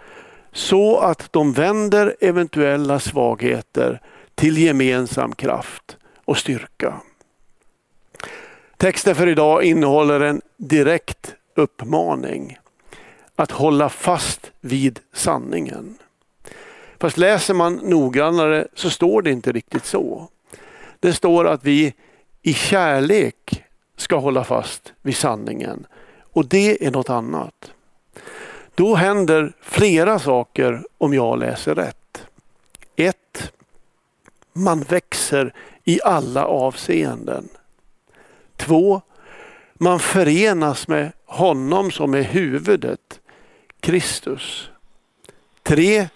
så 0.53 0.99
att 0.99 1.33
de 1.33 1.53
vänder 1.53 2.17
eventuella 2.21 3.01
svagheter 3.01 4.01
till 4.35 4.59
gemensam 4.59 5.35
kraft 5.35 5.97
och 6.25 6.39
styrka. 6.39 7.01
Texten 8.77 9.15
för 9.15 9.27
idag 9.27 9.65
innehåller 9.65 10.21
en 10.21 10.41
direkt 10.57 11.35
uppmaning 11.57 12.59
att 13.37 13.51
hålla 13.51 13.89
fast 13.89 14.53
vid 14.61 15.01
sanningen. 15.13 15.99
Fast 16.99 17.19
läser 17.19 17.55
man 17.55 17.75
noggrannare 17.75 18.69
så 18.75 18.91
står 18.91 19.23
det 19.23 19.31
inte 19.31 19.53
riktigt 19.53 19.85
så. 19.85 20.29
Det 21.01 21.13
står 21.13 21.47
att 21.47 21.65
vi 21.65 21.95
i 22.43 22.55
kärlek 22.55 23.62
ska 24.03 24.17
hålla 24.17 24.45
fast 24.45 24.93
vid 25.03 25.17
sanningen 25.17 25.87
och 26.33 26.47
det 26.47 26.87
är 26.87 26.91
något 26.91 27.11
annat. 27.11 27.73
Då 28.75 28.95
händer 28.95 29.53
flera 29.61 30.19
saker 30.19 30.85
om 30.99 31.15
jag 31.15 31.39
läser 31.39 31.75
rätt. 31.75 32.27
1. 32.97 33.53
Man 34.53 34.81
växer 34.81 35.55
i 35.85 36.01
alla 36.05 36.45
avseenden. 36.45 37.49
2. 38.57 39.03
Man 39.75 40.01
förenas 40.01 40.89
med 40.89 41.13
honom 41.25 41.91
som 41.91 42.15
är 42.15 42.23
huvudet, 42.23 43.21
Kristus. 43.81 44.71
3. 45.63 46.09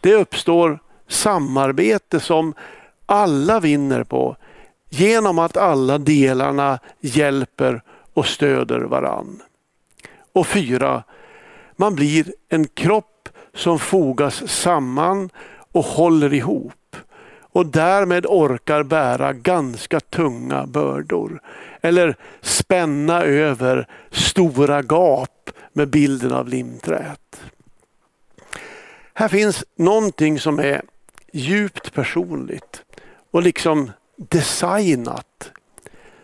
Det 0.00 0.14
uppstår 0.14 0.78
samarbete 1.08 2.20
som 2.20 2.54
alla 3.06 3.60
vinner 3.60 4.04
på 4.04 4.36
genom 4.90 5.38
att 5.38 5.56
alla 5.56 5.98
delarna 5.98 6.78
hjälper 7.00 7.82
och 8.14 8.26
stöder 8.26 8.80
varann. 8.80 9.42
Och 10.32 10.46
4. 10.46 11.02
Man 11.76 11.94
blir 11.94 12.34
en 12.48 12.68
kropp 12.68 13.28
som 13.54 13.78
fogas 13.78 14.48
samman 14.48 15.30
och 15.72 15.84
håller 15.84 16.34
ihop 16.34 16.96
och 17.52 17.66
därmed 17.66 18.26
orkar 18.26 18.82
bära 18.82 19.32
ganska 19.32 20.00
tunga 20.00 20.66
bördor. 20.66 21.40
Eller 21.80 22.16
spänna 22.40 23.22
över 23.22 23.86
stora 24.10 24.82
gap 24.82 25.50
med 25.72 25.88
bilden 25.88 26.32
av 26.32 26.48
limträt. 26.48 27.40
Här 29.14 29.28
finns 29.28 29.64
någonting 29.76 30.40
som 30.40 30.58
är 30.58 30.82
djupt 31.32 31.94
personligt 31.94 32.82
och 33.30 33.42
liksom 33.42 33.90
designat. 34.28 35.52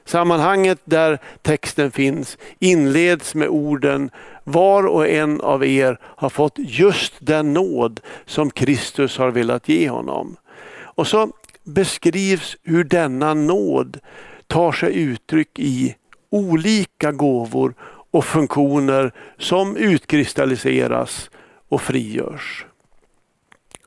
Sammanhanget 0.05 0.79
där 0.85 1.19
texten 1.43 1.91
finns 1.91 2.39
inleds 2.59 3.35
med 3.35 3.49
orden 3.49 4.11
var 4.45 4.87
och 4.87 5.09
en 5.09 5.41
av 5.41 5.65
er 5.65 5.99
har 6.03 6.29
fått 6.29 6.55
just 6.57 7.13
den 7.19 7.53
nåd 7.53 8.01
som 8.27 8.51
Kristus 8.51 9.19
har 9.19 9.31
velat 9.31 9.69
ge 9.69 9.89
honom. 9.89 10.37
Och 10.79 11.07
så 11.07 11.31
beskrivs 11.65 12.57
hur 12.63 12.85
denna 12.85 13.35
nåd 13.35 13.99
tar 14.47 14.73
sig 14.73 14.97
uttryck 14.97 15.59
i 15.59 15.95
olika 16.31 17.13
gåvor 17.13 17.75
och 18.11 18.25
funktioner 18.25 19.13
som 19.39 19.77
utkristalliseras 19.77 21.31
och 21.69 21.83
frigörs. 21.83 22.67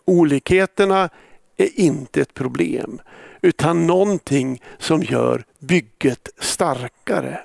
Olikheterna 0.05 1.09
är 1.59 1.79
inte 1.79 2.21
ett 2.21 2.33
problem 2.33 3.01
utan 3.41 3.87
någonting 3.87 4.61
som 4.77 5.03
gör 5.03 5.43
bygget 5.59 6.29
starkare. 6.39 7.39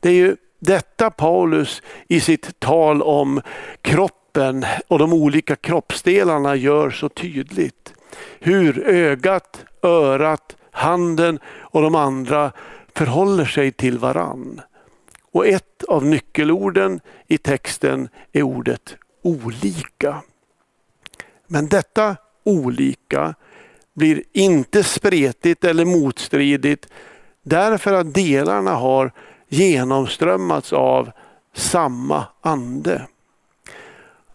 Det 0.00 0.08
är 0.08 0.14
ju 0.14 0.36
detta 0.58 1.10
Paulus 1.10 1.82
i 2.08 2.20
sitt 2.20 2.60
tal 2.60 3.02
om 3.02 3.40
kroppen 3.82 4.64
och 4.88 4.98
de 4.98 5.12
olika 5.12 5.56
kroppsdelarna 5.56 6.56
gör 6.56 6.90
så 6.90 7.08
tydligt. 7.08 7.94
Hur 8.40 8.86
ögat, 8.86 9.64
örat, 9.82 10.56
handen 10.70 11.38
och 11.46 11.82
de 11.82 11.94
andra 11.94 12.52
förhåller 12.94 13.44
sig 13.44 13.72
till 13.72 13.98
varann. 13.98 14.60
Och 15.32 15.46
ett 15.46 15.84
av 15.84 16.04
nyckelorden 16.04 17.00
i 17.26 17.38
texten 17.38 18.08
är 18.32 18.42
ordet 18.42 18.96
olika. 19.22 20.22
Men 21.46 21.68
detta 21.68 22.16
olika 22.44 23.34
blir 23.94 24.22
inte 24.32 24.82
spretigt 24.82 25.64
eller 25.64 25.84
motstridigt 25.84 26.88
därför 27.42 27.92
att 27.92 28.14
delarna 28.14 28.70
har 28.70 29.12
genomströmmats 29.48 30.72
av 30.72 31.10
samma 31.54 32.26
ande. 32.40 33.08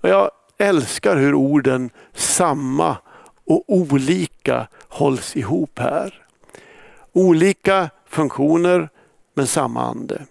Och 0.02 0.10
jag 0.10 0.32
älskar 0.58 1.18
hur 1.18 1.34
orden 1.34 1.90
samma 2.14 2.98
och 3.46 3.64
olika 3.68 4.68
hålls 4.88 5.36
ihop 5.36 5.80
här. 5.80 6.26
Olika 7.14 7.90
funktioner 8.06 8.90
men 9.34 9.48
samma 9.48 9.82
ande. 9.82 10.26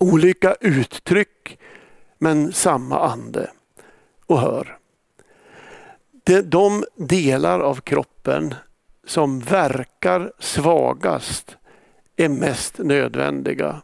Olika 0.00 0.54
uttryck 0.60 1.58
men 2.18 2.52
samma 2.52 3.08
ande. 3.08 3.50
Och 4.26 4.40
hör. 4.40 4.78
De 6.44 6.84
delar 6.96 7.60
av 7.60 7.80
kroppen 7.80 8.54
som 9.06 9.40
verkar 9.40 10.32
svagast 10.38 11.56
är 12.16 12.28
mest 12.28 12.78
nödvändiga. 12.78 13.82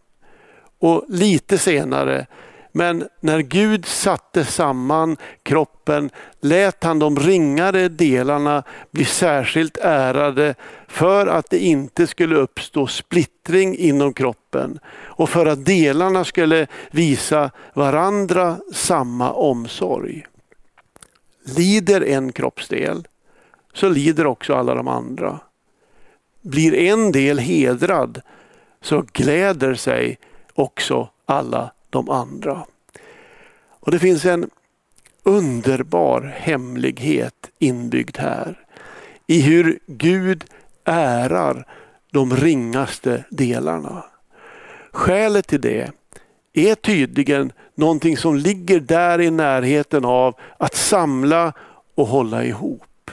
Och 0.78 1.04
lite 1.08 1.58
senare, 1.58 2.26
men 2.72 3.08
när 3.20 3.40
Gud 3.40 3.86
satte 3.86 4.44
samman 4.44 5.16
kroppen 5.42 6.10
lät 6.40 6.84
han 6.84 6.98
de 6.98 7.16
ringare 7.16 7.88
delarna 7.88 8.62
bli 8.90 9.04
särskilt 9.04 9.76
ärade 9.76 10.54
för 10.88 11.26
att 11.26 11.50
det 11.50 11.58
inte 11.58 12.06
skulle 12.06 12.36
uppstå 12.36 12.86
splittring 12.86 13.76
inom 13.76 14.14
kroppen 14.14 14.78
och 14.94 15.28
för 15.28 15.46
att 15.46 15.64
delarna 15.64 16.24
skulle 16.24 16.66
visa 16.90 17.50
varandra 17.74 18.56
samma 18.72 19.32
omsorg. 19.32 20.26
Lider 21.44 22.00
en 22.00 22.32
kroppsdel 22.32 23.08
så 23.72 23.88
lider 23.88 24.26
också 24.26 24.54
alla 24.54 24.74
de 24.74 24.88
andra. 24.88 25.40
Blir 26.40 26.74
en 26.74 27.12
del 27.12 27.38
hedrad 27.38 28.20
så 28.80 29.04
gläder 29.12 29.74
sig 29.74 30.18
också 30.54 31.08
alla 31.26 31.72
de 31.90 32.10
andra. 32.10 32.66
Och 33.70 33.90
Det 33.90 33.98
finns 33.98 34.24
en 34.24 34.50
underbar 35.22 36.34
hemlighet 36.36 37.50
inbyggd 37.58 38.18
här 38.18 38.58
i 39.26 39.40
hur 39.40 39.78
Gud 39.86 40.44
ärar 40.84 41.66
de 42.10 42.36
ringaste 42.36 43.24
delarna. 43.30 44.04
Skälet 44.92 45.46
till 45.46 45.60
det 45.60 45.92
är 46.52 46.74
tydligen 46.74 47.52
någonting 47.74 48.16
som 48.16 48.36
ligger 48.36 48.80
där 48.80 49.20
i 49.20 49.30
närheten 49.30 50.04
av 50.04 50.36
att 50.58 50.74
samla 50.74 51.52
och 51.94 52.06
hålla 52.06 52.44
ihop. 52.44 53.10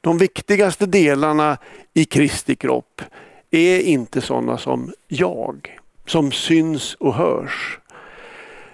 De 0.00 0.18
viktigaste 0.18 0.86
delarna 0.86 1.58
i 1.94 2.04
Kristi 2.04 2.56
kropp 2.56 3.02
är 3.50 3.80
inte 3.80 4.20
sådana 4.20 4.58
som 4.58 4.92
jag, 5.08 5.78
som 6.06 6.32
syns 6.32 6.94
och 6.94 7.14
hörs. 7.14 7.78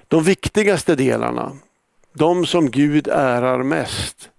De 0.08 0.22
viktigaste 0.22 0.94
delarna, 0.94 1.52
de 2.12 2.46
som 2.46 2.70
Gud 2.70 3.08
ärar 3.08 3.62
mest, 3.62 4.30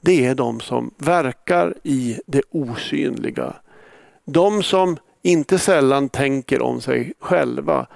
det 0.00 0.26
är 0.26 0.34
de 0.34 0.60
som 0.60 0.90
verkar 0.96 1.74
i 1.82 2.20
det 2.26 2.42
osynliga. 2.50 3.54
De 4.24 4.62
som 4.62 4.96
inte 5.28 5.58
sällan 5.58 6.08
tänker 6.08 6.62
om 6.62 6.80
sig 6.80 7.12
själva 7.20 7.86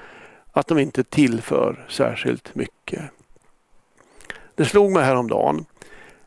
att 0.53 0.67
de 0.67 0.79
inte 0.79 1.05
tillför 1.05 1.87
särskilt 1.89 2.55
mycket. 2.55 3.03
Det 4.55 4.65
slog 4.65 4.93
mig 4.93 5.05
häromdagen 5.05 5.65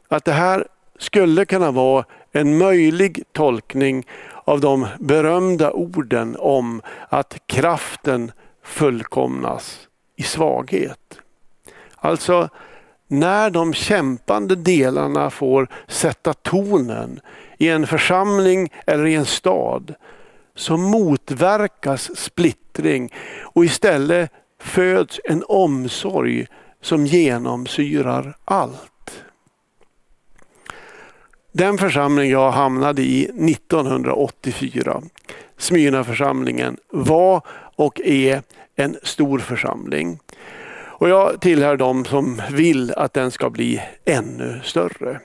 att 0.08 0.26
det 0.26 0.32
här 0.32 0.68
skulle 1.00 1.46
kunna 1.46 1.72
vara 1.72 2.06
en 2.32 2.58
möjlig 2.58 3.24
tolkning 3.32 4.08
av 4.44 4.60
de 4.62 4.88
berömda 5.00 5.72
orden 5.72 6.36
om 6.40 6.82
att 7.10 7.38
kraften 7.46 8.32
fullkomnas 8.64 9.88
i 10.16 10.24
svaghet. 10.24 11.20
Alltså 11.96 12.50
när 13.08 13.50
de 13.50 13.74
kämpande 13.74 14.56
delarna 14.56 15.30
får 15.30 15.68
sätta 15.88 16.34
tonen 16.34 17.20
i 17.58 17.70
en 17.70 17.88
församling 17.88 18.72
eller 18.86 19.06
i 19.06 19.16
en 19.16 19.26
stad 19.26 19.96
så 20.56 20.78
motverkas 20.78 22.18
splittring 22.18 23.14
och 23.42 23.66
istället 23.66 24.32
föds 24.60 25.20
en 25.24 25.44
omsorg 25.48 26.48
som 26.82 27.06
genomsyrar 27.06 28.38
allt. 28.46 29.24
Den 31.52 31.78
församling 31.78 32.32
jag 32.32 32.52
hamnade 32.52 33.02
i 33.02 33.24
1984, 33.24 35.02
Smyrnaförsamlingen, 35.58 36.78
var 36.90 37.42
och 37.76 38.02
är 38.02 38.42
en 38.76 38.98
stor 39.04 39.40
församling. 39.40 40.20
Och 40.98 41.10
jag 41.10 41.42
tillhör 41.42 41.78
de 41.78 42.06
som 42.06 42.42
vill 42.52 42.92
att 42.92 43.14
den 43.14 43.32
ska 43.32 43.50
bli 43.50 43.82
ännu 44.06 44.62
större. 44.64 45.20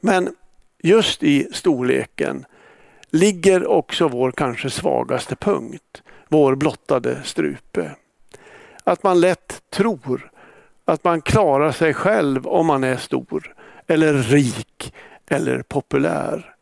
Men 0.00 0.36
just 0.82 1.22
i 1.22 1.48
storleken 1.52 2.44
ligger 3.14 3.66
också 3.66 4.08
vår 4.08 4.30
kanske 4.30 4.70
svagaste 4.70 5.36
punkt, 5.36 6.02
vår 6.28 6.54
blottade 6.54 7.22
strupe. 7.24 7.90
Att 8.84 9.02
man 9.02 9.20
lätt 9.20 9.62
tror 9.70 10.30
att 10.84 11.04
man 11.04 11.20
klarar 11.22 11.72
sig 11.72 11.94
själv 11.94 12.46
om 12.46 12.66
man 12.66 12.84
är 12.84 12.96
stor 12.96 13.54
eller 13.86 14.14
rik 14.14 14.94
eller 15.28 15.62
populär. 15.62 16.54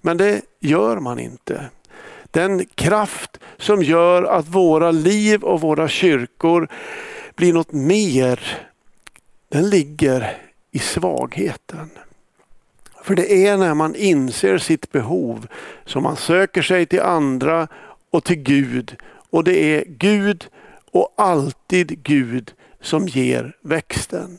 Men 0.00 0.16
det 0.16 0.42
gör 0.60 0.96
man 0.96 1.18
inte. 1.18 1.70
Den 2.24 2.64
kraft 2.64 3.40
som 3.56 3.82
gör 3.82 4.22
att 4.22 4.48
våra 4.48 4.90
liv 4.90 5.42
och 5.42 5.60
våra 5.60 5.88
kyrkor 5.88 6.68
blir 7.34 7.52
något 7.52 7.72
mer, 7.72 8.40
den 9.48 9.70
ligger 9.70 10.36
i 10.70 10.78
svagheten. 10.78 11.90
För 13.04 13.14
det 13.14 13.46
är 13.46 13.56
när 13.56 13.74
man 13.74 13.94
inser 13.94 14.58
sitt 14.58 14.92
behov 14.92 15.46
som 15.84 16.02
man 16.02 16.16
söker 16.16 16.62
sig 16.62 16.86
till 16.86 17.00
andra 17.00 17.68
och 18.10 18.24
till 18.24 18.36
Gud. 18.36 18.96
Och 19.30 19.44
det 19.44 19.56
är 19.56 19.84
Gud 19.84 20.48
och 20.90 21.14
alltid 21.16 22.02
Gud 22.02 22.52
som 22.80 23.08
ger 23.08 23.56
växten. 23.60 24.38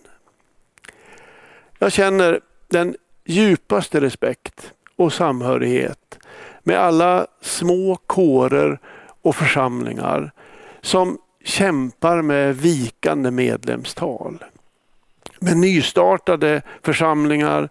Jag 1.79 1.91
känner 1.91 2.39
den 2.67 2.95
djupaste 3.25 4.01
respekt 4.01 4.73
och 4.95 5.13
samhörighet 5.13 6.19
med 6.63 6.79
alla 6.79 7.27
små 7.41 7.95
kårer 7.95 8.79
och 9.21 9.35
församlingar 9.35 10.31
som 10.81 11.17
kämpar 11.43 12.21
med 12.21 12.57
vikande 12.57 13.31
medlemstal. 13.31 14.43
Med 15.39 15.57
nystartade 15.57 16.61
församlingar 16.81 17.69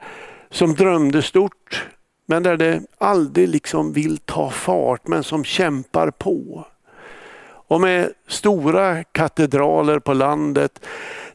som 0.54 0.74
drömde 0.74 1.22
stort 1.22 1.86
men 2.26 2.42
där 2.42 2.56
det 2.56 2.82
aldrig 2.98 3.48
liksom 3.48 3.92
vill 3.92 4.18
ta 4.18 4.50
fart 4.50 5.06
men 5.06 5.24
som 5.24 5.44
kämpar 5.44 6.10
på. 6.10 6.66
Och 7.46 7.80
med 7.80 8.12
stora 8.28 9.04
katedraler 9.04 9.98
på 9.98 10.12
landet 10.14 10.86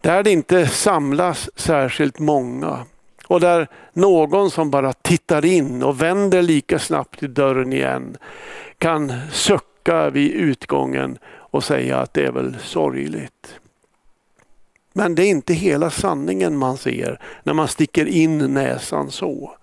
där 0.02 0.24
det 0.24 0.32
inte 0.32 0.68
samlas 0.68 1.50
särskilt 1.56 2.20
många 2.20 2.86
och 3.28 3.40
där 3.40 3.68
någon 3.94 4.52
som 4.52 4.72
bara 4.72 4.94
tittar 4.94 5.46
in 5.46 5.84
och 5.84 6.02
vänder 6.02 6.42
lika 6.42 6.80
snabbt 6.80 7.24
i 7.24 7.28
dörren 7.28 7.74
igen 7.74 8.18
kan 8.78 9.14
sucka 9.32 10.10
vid 10.10 10.32
utgången 10.32 11.18
och 11.26 11.64
säga 11.64 11.98
att 11.98 12.14
det 12.14 12.26
är 12.26 12.32
väl 12.32 12.58
sorgligt. 12.64 13.60
Men 14.94 15.16
det 15.16 15.24
är 15.24 15.30
inte 15.30 15.54
hela 15.54 15.90
sanningen 15.90 16.58
man 16.58 16.78
ser 16.78 17.20
när 17.44 17.54
man 17.54 17.68
sticker 17.68 18.06
in 18.06 18.38
näsan 18.38 19.12
så. 19.12 19.56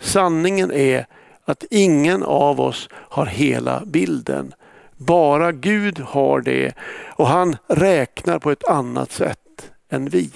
Sanningen 0.00 0.72
är 0.72 1.06
att 1.44 1.64
ingen 1.70 2.22
av 2.22 2.60
oss 2.60 2.88
har 2.92 3.26
hela 3.26 3.82
bilden. 3.86 4.54
Bara 4.96 5.52
Gud 5.52 5.98
har 5.98 6.40
det 6.40 6.72
och 7.16 7.26
han 7.26 7.56
räknar 7.66 8.38
på 8.38 8.50
ett 8.50 8.68
annat 8.68 9.12
sätt 9.12 9.70
än 9.88 10.08
vi. 10.08 10.30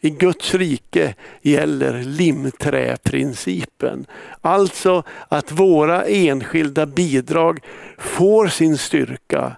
I 0.00 0.10
Guds 0.10 0.54
rike 0.54 1.14
gäller 1.42 2.02
limträprincipen. 2.02 4.06
Alltså 4.40 5.02
att 5.28 5.52
våra 5.52 6.04
enskilda 6.04 6.86
bidrag 6.86 7.60
får 7.98 8.48
sin 8.48 8.78
styrka 8.78 9.56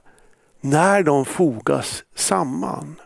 när 0.61 1.03
de 1.03 1.25
fogas 1.25 2.05
samman. 2.15 2.97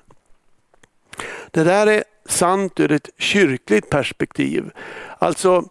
Det 1.52 1.64
där 1.64 1.86
är 1.86 2.04
sant 2.26 2.80
ur 2.80 2.92
ett 2.92 3.10
kyrkligt 3.18 3.90
perspektiv. 3.90 4.70
Alltså 5.18 5.64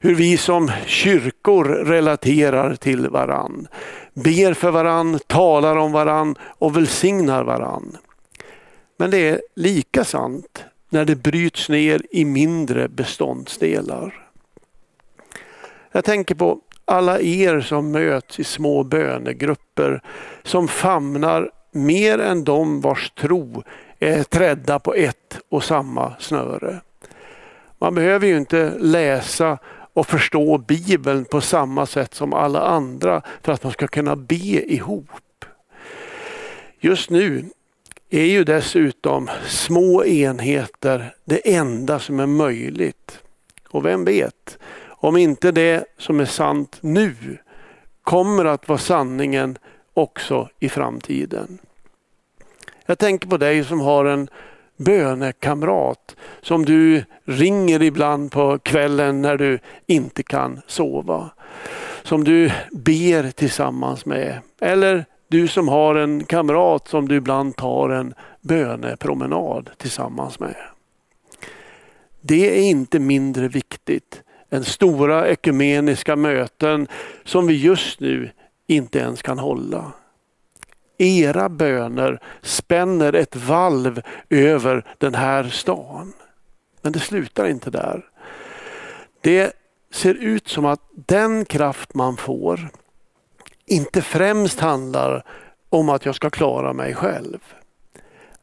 hur 0.00 0.14
vi 0.14 0.36
som 0.36 0.70
kyrkor 0.86 1.64
relaterar 1.64 2.74
till 2.74 3.08
varann. 3.08 3.68
Ber 4.14 4.54
för 4.54 4.70
varann, 4.70 5.18
talar 5.26 5.76
om 5.76 5.92
varann 5.92 6.34
och 6.40 6.76
välsignar 6.76 7.44
varann. 7.44 7.96
Men 8.96 9.10
det 9.10 9.28
är 9.28 9.40
lika 9.56 10.04
sant 10.04 10.64
när 10.88 11.04
det 11.04 11.16
bryts 11.16 11.68
ner 11.68 12.02
i 12.10 12.24
mindre 12.24 12.88
beståndsdelar. 12.88 14.28
Jag 15.92 16.04
tänker 16.04 16.34
på 16.34 16.60
alla 16.84 17.20
er 17.20 17.60
som 17.60 17.90
möts 17.90 18.40
i 18.40 18.44
små 18.44 18.84
bönegrupper 18.84 20.02
som 20.42 20.68
famnar 20.68 21.50
mer 21.72 22.18
än 22.18 22.44
de 22.44 22.80
vars 22.80 23.10
tro 23.10 23.62
är 23.98 24.22
trädda 24.22 24.78
på 24.78 24.94
ett 24.94 25.38
och 25.48 25.64
samma 25.64 26.14
snöre. 26.18 26.80
Man 27.78 27.94
behöver 27.94 28.26
ju 28.26 28.36
inte 28.36 28.72
läsa 28.78 29.58
och 29.92 30.06
förstå 30.06 30.58
Bibeln 30.58 31.24
på 31.24 31.40
samma 31.40 31.86
sätt 31.86 32.14
som 32.14 32.32
alla 32.32 32.60
andra 32.60 33.22
för 33.42 33.52
att 33.52 33.62
man 33.62 33.72
ska 33.72 33.86
kunna 33.86 34.16
be 34.16 34.72
ihop. 34.72 35.44
Just 36.80 37.10
nu 37.10 37.44
är 38.10 38.24
ju 38.24 38.44
dessutom 38.44 39.30
små 39.46 40.04
enheter 40.04 41.14
det 41.24 41.54
enda 41.54 41.98
som 41.98 42.20
är 42.20 42.26
möjligt. 42.26 43.18
Och 43.68 43.86
vem 43.86 44.04
vet, 44.04 44.58
om 44.86 45.16
inte 45.16 45.52
det 45.52 45.84
som 45.98 46.20
är 46.20 46.24
sant 46.24 46.78
nu 46.80 47.14
kommer 48.02 48.44
att 48.44 48.68
vara 48.68 48.78
sanningen 48.78 49.58
också 49.94 50.48
i 50.58 50.68
framtiden. 50.68 51.58
Jag 52.86 52.98
tänker 52.98 53.28
på 53.28 53.36
dig 53.36 53.64
som 53.64 53.80
har 53.80 54.04
en 54.04 54.28
bönekamrat 54.76 56.16
som 56.42 56.64
du 56.64 57.04
ringer 57.24 57.82
ibland 57.82 58.32
på 58.32 58.58
kvällen 58.58 59.22
när 59.22 59.36
du 59.36 59.58
inte 59.86 60.22
kan 60.22 60.60
sova. 60.66 61.30
Som 62.02 62.24
du 62.24 62.50
ber 62.72 63.30
tillsammans 63.30 64.06
med. 64.06 64.40
Eller 64.60 65.04
du 65.28 65.48
som 65.48 65.68
har 65.68 65.94
en 65.94 66.24
kamrat 66.24 66.88
som 66.88 67.08
du 67.08 67.16
ibland 67.16 67.56
tar 67.56 67.88
en 67.88 68.14
bönepromenad 68.40 69.70
tillsammans 69.76 70.40
med. 70.40 70.56
Det 72.20 72.58
är 72.58 72.62
inte 72.62 72.98
mindre 72.98 73.48
viktigt 73.48 74.22
än 74.50 74.64
stora 74.64 75.28
ekumeniska 75.28 76.16
möten 76.16 76.88
som 77.24 77.46
vi 77.46 77.54
just 77.54 78.00
nu 78.00 78.30
inte 78.66 78.98
ens 78.98 79.22
kan 79.22 79.38
hålla. 79.38 79.92
Era 80.98 81.48
böner 81.48 82.20
spänner 82.42 83.12
ett 83.12 83.36
valv 83.36 84.02
över 84.30 84.84
den 84.98 85.14
här 85.14 85.44
stan. 85.44 86.12
Men 86.82 86.92
det 86.92 87.00
slutar 87.00 87.46
inte 87.46 87.70
där. 87.70 88.04
Det 89.20 89.52
ser 89.92 90.14
ut 90.14 90.48
som 90.48 90.64
att 90.64 90.80
den 90.94 91.44
kraft 91.44 91.94
man 91.94 92.16
får 92.16 92.70
inte 93.66 94.02
främst 94.02 94.60
handlar 94.60 95.24
om 95.68 95.88
att 95.88 96.06
jag 96.06 96.14
ska 96.14 96.30
klara 96.30 96.72
mig 96.72 96.94
själv. 96.94 97.38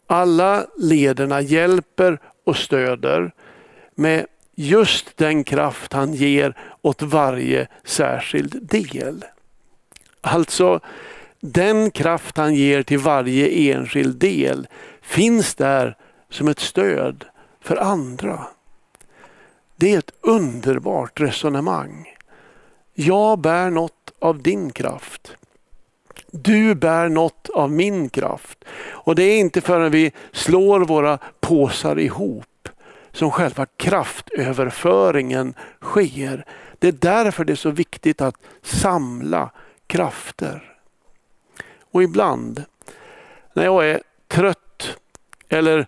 Alla 0.07 0.65
lederna 0.77 1.41
hjälper 1.41 2.19
och 2.43 2.57
stöder 2.57 3.31
med 3.95 4.25
just 4.55 5.17
den 5.17 5.43
kraft 5.43 5.93
han 5.93 6.13
ger 6.13 6.57
åt 6.81 7.01
varje 7.01 7.67
särskild 7.83 8.67
del. 8.67 9.25
Alltså 10.21 10.79
den 11.45 11.91
kraft 11.91 12.37
han 12.37 12.55
ger 12.55 12.83
till 12.83 12.99
varje 12.99 13.73
enskild 13.73 14.17
del 14.17 14.67
finns 15.01 15.55
där 15.55 15.97
som 16.29 16.47
ett 16.47 16.59
stöd 16.59 17.25
för 17.61 17.77
andra. 17.77 18.47
Det 19.75 19.93
är 19.93 19.97
ett 19.97 20.13
underbart 20.21 21.19
resonemang. 21.19 22.15
Jag 22.93 23.39
bär 23.39 23.69
något 23.69 24.11
av 24.19 24.43
din 24.43 24.71
kraft. 24.71 25.35
Du 26.31 26.75
bär 26.75 27.09
något 27.09 27.49
av 27.49 27.71
min 27.71 28.09
kraft. 28.09 28.65
Och 28.91 29.15
det 29.15 29.23
är 29.23 29.39
inte 29.39 29.61
förrän 29.61 29.91
vi 29.91 30.11
slår 30.31 30.79
våra 30.79 31.19
påsar 31.39 31.99
ihop 31.99 32.69
som 33.11 33.31
själva 33.31 33.65
kraftöverföringen 33.65 35.53
sker. 35.81 36.45
Det 36.79 36.87
är 36.87 36.91
därför 36.91 37.45
det 37.45 37.53
är 37.53 37.55
så 37.55 37.71
viktigt 37.71 38.21
att 38.21 38.35
samla 38.61 39.49
krafter. 39.87 40.72
Och 41.93 42.03
ibland 42.03 42.63
när 43.53 43.63
jag 43.63 43.89
är 43.89 44.01
trött 44.27 44.97
eller 45.49 45.87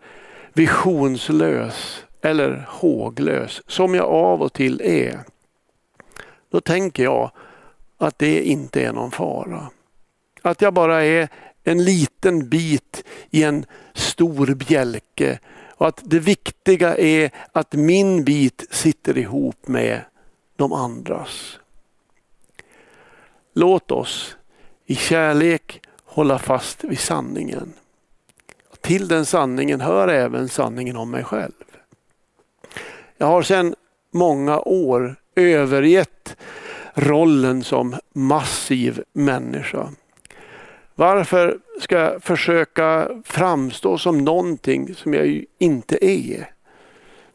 visionslös 0.54 2.04
eller 2.22 2.66
håglös, 2.70 3.62
som 3.68 3.96
jag 3.96 4.06
av 4.06 4.42
och 4.42 4.54
till 4.54 4.82
är, 4.82 5.20
då 6.50 6.62
tänker 6.62 7.04
jag 7.04 7.32
att 7.98 8.20
det 8.20 8.42
inte 8.42 8.82
är 8.82 8.94
någon 8.94 9.12
fara. 9.12 9.70
Att 10.42 10.62
jag 10.62 10.74
bara 10.74 11.04
är 11.04 11.30
en 11.64 11.84
liten 11.84 12.50
bit 12.50 13.04
i 13.30 13.44
en 13.44 13.66
stor 13.94 14.54
bjälke 14.54 15.40
och 15.78 15.88
att 15.88 16.02
det 16.04 16.20
viktiga 16.20 16.98
är 16.98 17.32
att 17.52 17.74
min 17.74 18.24
bit 18.24 18.68
sitter 18.72 19.18
ihop 19.18 19.68
med 19.68 20.02
de 20.56 20.74
andras. 20.74 21.60
Låt 23.54 23.92
oss 23.92 24.38
i 24.86 24.96
kärlek 24.96 25.82
hålla 26.16 26.40
fast 26.40 26.84
vid 26.84 27.00
sanningen. 27.00 27.74
Till 28.82 29.08
den 29.08 29.26
sanningen 29.26 29.82
hör 29.82 30.08
även 30.08 30.50
sanningen 30.50 30.98
om 30.98 31.12
mig 31.12 31.24
själv. 31.24 31.52
Jag 33.18 33.28
har 33.28 33.42
sedan 33.42 33.76
många 34.12 34.60
år 34.60 35.16
övergett 35.36 36.38
rollen 36.94 37.64
som 37.64 37.96
massiv 38.14 39.04
människa. 39.14 39.90
Varför 40.96 41.58
ska 41.82 42.00
jag 42.00 42.24
försöka 42.24 43.10
framstå 43.24 43.98
som 43.98 44.18
någonting 44.18 44.96
som 44.96 45.14
jag 45.14 45.44
inte 45.58 46.06
är? 46.06 46.50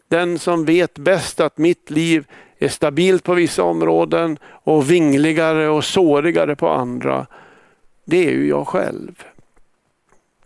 Den 0.08 0.38
som 0.38 0.64
vet 0.64 0.98
bäst 0.98 1.40
att 1.40 1.58
mitt 1.58 1.90
liv 1.90 2.26
är 2.58 2.68
stabilt 2.68 3.24
på 3.24 3.34
vissa 3.34 3.62
områden 3.62 4.38
och 4.44 4.90
vingligare 4.90 5.68
och 5.68 5.84
sårigare 5.84 6.56
på 6.56 6.68
andra. 6.68 7.26
Det 8.10 8.26
är 8.26 8.30
ju 8.30 8.48
jag 8.48 8.68
själv. 8.68 9.24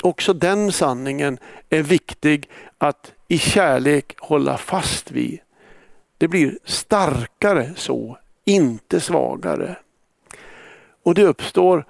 Också 0.03 0.33
den 0.33 0.73
sanningen 0.73 1.39
är 1.69 1.83
viktig 1.83 2.49
att 2.79 3.13
i 3.29 3.39
kärlek 3.39 4.15
hålla 4.19 4.59
fast 4.59 5.11
vid. 5.11 5.41
Det 6.19 6.29
blir 6.29 6.59
starkare 6.65 7.73
så, 7.77 8.19
inte 8.45 9.01
svagare. 9.01 9.77
Och 11.03 11.15
det 11.15 11.23
uppstår 11.23 11.87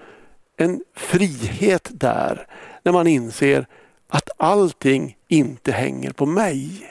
en 0.57 0.85
frihet 0.95 1.89
där 1.93 2.47
när 2.83 2.93
man 2.93 3.07
inser 3.07 3.67
att 4.09 4.31
allting 4.37 5.17
inte 5.29 5.73
hänger 5.73 6.13
på 6.13 6.27
mig. 6.27 6.91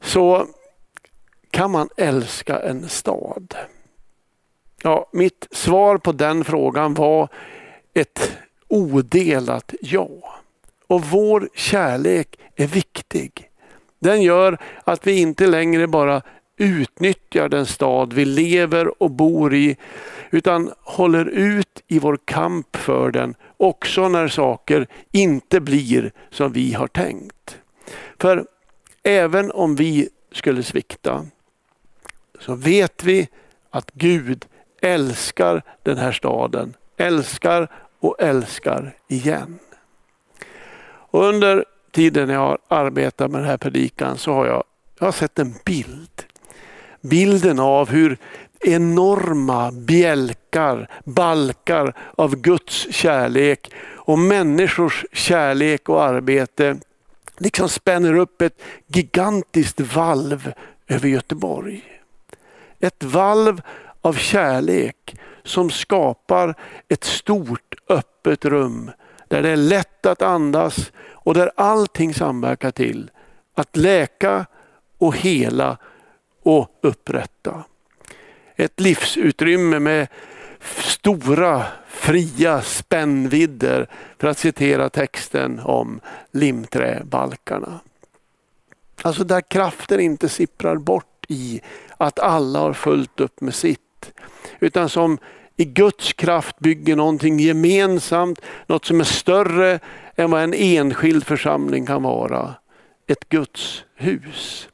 Så 0.00 0.46
kan 1.50 1.70
man 1.70 1.88
älska 1.96 2.60
en 2.60 2.88
stad? 2.88 3.54
Ja, 4.82 5.08
mitt 5.12 5.48
svar 5.50 5.98
på 5.98 6.12
den 6.12 6.44
frågan 6.44 6.94
var 6.94 7.28
ett 7.94 8.38
odelat 8.68 9.74
ja. 9.80 10.08
Och 10.86 11.04
vår 11.04 11.48
kärlek 11.54 12.38
är 12.56 12.66
viktig. 12.66 13.50
Den 13.98 14.22
gör 14.22 14.58
att 14.84 15.06
vi 15.06 15.20
inte 15.20 15.46
längre 15.46 15.86
bara 15.86 16.22
utnyttjar 16.56 17.48
den 17.48 17.66
stad 17.66 18.12
vi 18.12 18.24
lever 18.24 19.02
och 19.02 19.10
bor 19.10 19.54
i 19.54 19.76
utan 20.30 20.72
håller 20.80 21.24
ut 21.24 21.82
i 21.86 21.98
vår 21.98 22.18
kamp 22.24 22.76
för 22.76 23.10
den 23.10 23.34
också 23.56 24.08
när 24.08 24.28
saker 24.28 24.86
inte 25.12 25.60
blir 25.60 26.12
som 26.30 26.52
vi 26.52 26.72
har 26.72 26.86
tänkt. 26.86 27.58
För 28.18 28.46
även 29.02 29.50
om 29.50 29.76
vi 29.76 30.08
skulle 30.32 30.62
svikta 30.62 31.26
så 32.40 32.54
vet 32.54 33.04
vi 33.04 33.28
att 33.70 33.90
Gud 33.90 34.46
älskar 34.80 35.62
den 35.82 35.98
här 35.98 36.12
staden, 36.12 36.74
älskar 36.96 37.68
och 38.00 38.16
älskar 38.18 38.96
igen. 39.08 39.58
Och 41.10 41.24
under 41.24 41.64
tiden 41.92 42.28
jag 42.28 42.40
har 42.40 42.58
arbetat 42.68 43.30
med 43.30 43.40
den 43.40 43.48
här 43.48 43.56
predikan 43.56 44.18
så 44.18 44.32
har 44.32 44.46
jag, 44.46 44.64
jag 44.98 45.06
har 45.06 45.12
sett 45.12 45.38
en 45.38 45.54
bild. 45.64 46.24
Bilden 47.00 47.58
av 47.58 47.88
hur 47.90 48.18
enorma 48.60 49.72
bjälkar, 49.72 50.90
balkar 51.04 51.94
av 52.16 52.36
Guds 52.36 52.94
kärlek 52.94 53.72
och 53.94 54.18
människors 54.18 55.04
kärlek 55.12 55.88
och 55.88 56.04
arbete 56.04 56.76
liksom 57.38 57.68
spänner 57.68 58.14
upp 58.14 58.42
ett 58.42 58.62
gigantiskt 58.86 59.80
valv 59.80 60.52
över 60.88 61.08
Göteborg. 61.08 61.84
Ett 62.80 63.04
valv 63.04 63.62
av 64.08 64.12
kärlek 64.12 65.16
som 65.42 65.70
skapar 65.70 66.54
ett 66.88 67.04
stort 67.04 67.74
öppet 67.88 68.44
rum 68.44 68.90
där 69.28 69.42
det 69.42 69.48
är 69.48 69.56
lätt 69.56 70.06
att 70.06 70.22
andas 70.22 70.92
och 71.10 71.34
där 71.34 71.50
allting 71.56 72.14
samverkar 72.14 72.70
till 72.70 73.10
att 73.54 73.76
läka 73.76 74.46
och 74.98 75.16
hela 75.16 75.76
och 76.42 76.78
upprätta. 76.82 77.64
Ett 78.56 78.80
livsutrymme 78.80 79.78
med 79.78 80.08
stora 80.80 81.64
fria 81.88 82.62
spännvidder 82.62 83.88
för 84.18 84.28
att 84.28 84.38
citera 84.38 84.90
texten 84.90 85.60
om 85.60 86.00
limträbalkarna. 86.30 87.80
Alltså 89.02 89.24
där 89.24 89.40
kraften 89.40 90.00
inte 90.00 90.28
sipprar 90.28 90.76
bort 90.76 91.24
i 91.28 91.60
att 91.96 92.18
alla 92.18 92.58
har 92.58 92.72
fullt 92.72 93.20
upp 93.20 93.40
med 93.40 93.54
sitt 93.54 93.87
sitt. 94.04 94.14
Utan 94.60 94.88
som 94.88 95.18
i 95.56 95.64
Guds 95.64 96.12
kraft 96.12 96.58
bygger 96.58 96.96
någonting 96.96 97.38
gemensamt, 97.38 98.40
något 98.66 98.84
som 98.84 99.00
är 99.00 99.04
större 99.04 99.80
än 100.16 100.30
vad 100.30 100.42
en 100.42 100.54
enskild 100.54 101.24
församling 101.24 101.86
kan 101.86 102.02
vara. 102.02 102.54
Ett 103.06 103.28
Guds 103.28 103.84
hus. 103.94 104.68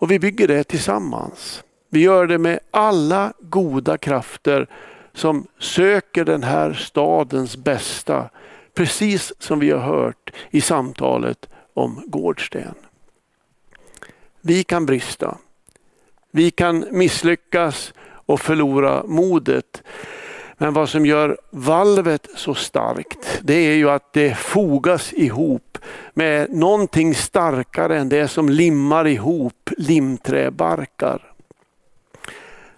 Och 0.00 0.10
vi 0.10 0.18
bygger 0.18 0.48
det 0.48 0.64
tillsammans. 0.64 1.62
Vi 1.90 2.00
gör 2.00 2.26
det 2.26 2.38
med 2.38 2.60
alla 2.70 3.32
goda 3.40 3.98
krafter 3.98 4.66
som 5.12 5.46
söker 5.58 6.24
den 6.24 6.42
här 6.42 6.72
stadens 6.72 7.56
bästa. 7.56 8.30
Precis 8.74 9.32
som 9.38 9.58
vi 9.58 9.70
har 9.70 9.80
hört 9.80 10.32
i 10.50 10.60
samtalet 10.60 11.48
om 11.74 12.02
Gårdsten. 12.06 12.74
Vi 14.40 14.64
kan 14.64 14.86
brista. 14.86 15.38
Vi 16.30 16.50
kan 16.50 16.84
misslyckas 16.90 17.92
och 18.26 18.40
förlora 18.40 19.02
modet. 19.06 19.82
Men 20.58 20.72
vad 20.72 20.88
som 20.88 21.06
gör 21.06 21.38
valvet 21.50 22.28
så 22.36 22.54
starkt, 22.54 23.40
det 23.42 23.54
är 23.54 23.74
ju 23.74 23.90
att 23.90 24.12
det 24.12 24.38
fogas 24.38 25.12
ihop 25.12 25.78
med 26.14 26.50
någonting 26.50 27.14
starkare 27.14 27.98
än 27.98 28.08
det 28.08 28.28
som 28.28 28.48
limmar 28.48 29.06
ihop 29.06 29.70
limträbarkar. 29.76 31.32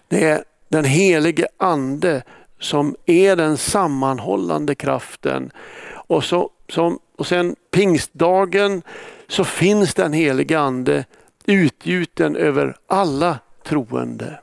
Det 0.07 0.23
är 0.23 0.43
den 0.69 0.85
helige 0.85 1.47
ande 1.57 2.23
som 2.59 2.95
är 3.05 3.35
den 3.35 3.57
sammanhållande 3.57 4.75
kraften. 4.75 5.51
Och, 5.91 6.23
så, 6.23 6.49
som, 6.69 6.99
och 7.17 7.27
sen 7.27 7.55
pingstdagen 7.71 8.81
så 9.27 9.43
finns 9.43 9.93
den 9.93 10.13
helige 10.13 10.59
ande 10.59 11.05
utgjuten 11.45 12.35
över 12.35 12.75
alla 12.87 13.39
troende. 13.63 14.39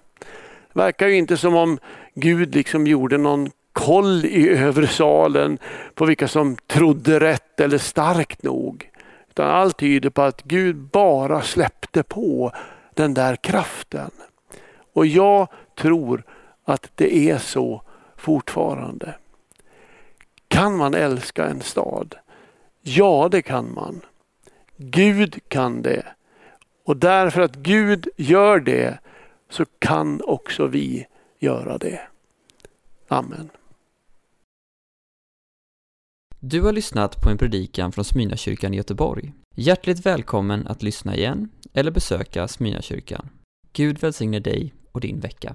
Det 0.73 0.81
verkar 0.81 1.09
ju 1.09 1.17
inte 1.17 1.37
som 1.37 1.55
om 1.55 1.79
Gud 2.15 2.55
liksom 2.55 2.87
gjorde 2.87 3.19
någon 3.19 3.51
koll 3.73 4.25
i 4.25 4.49
övre 4.49 4.87
salen 4.87 5.59
på 5.95 6.05
vilka 6.05 6.29
som 6.29 6.57
trodde 6.57 7.21
rätt 7.21 7.61
eller 7.61 7.79
starkt 7.79 8.43
nog. 8.43 8.91
Utan 9.31 9.51
allt 9.51 9.79
tyder 9.79 10.11
på 10.11 10.23
att 10.23 10.43
Gud 10.43 10.77
bara 10.77 11.43
släppte 11.43 12.03
på 12.03 12.53
den 12.95 13.15
där 13.15 13.37
kraften. 13.37 14.11
Och 14.93 15.07
jag 15.07 15.49
tror 15.79 16.23
att 16.65 16.91
det 16.95 17.31
är 17.31 17.39
så 17.39 17.83
fortfarande. 18.17 19.15
Kan 20.49 20.77
man 20.77 20.95
älska 20.95 21.47
en 21.47 21.61
stad? 21.61 22.15
Ja, 22.83 23.29
det 23.31 23.43
kan 23.43 23.75
man. 23.75 24.01
Gud 24.77 25.39
kan 25.49 25.83
det. 25.83 26.05
Och 26.89 26.97
därför 26.97 27.41
att 27.41 27.57
Gud 27.57 28.09
gör 28.17 28.61
det 28.61 28.99
så 29.51 29.65
kan 29.79 30.21
också 30.25 30.67
vi 30.67 31.07
göra 31.39 31.79
det. 31.79 32.01
Amen. 33.09 33.51
Du 36.41 36.63
har 36.63 36.73
lyssnat 36.73 37.23
på 37.23 37.31
en 37.31 37.39
predikan 37.39 37.93
från 37.93 38.05
Smyrnakyrkan 38.05 38.75
i 38.75 38.77
Göteborg. 38.77 39.33
Hjärtligt 39.55 40.07
välkommen 40.07 40.67
att 40.67 40.83
lyssna 40.83 41.17
igen 41.17 41.49
eller 41.73 41.91
besöka 41.91 42.49
Smyrnakyrkan. 42.49 43.29
Gud 43.73 43.99
välsigne 43.99 44.41
dig 44.41 44.75
och 44.93 45.01
din 45.01 45.21
vecka. 45.21 45.55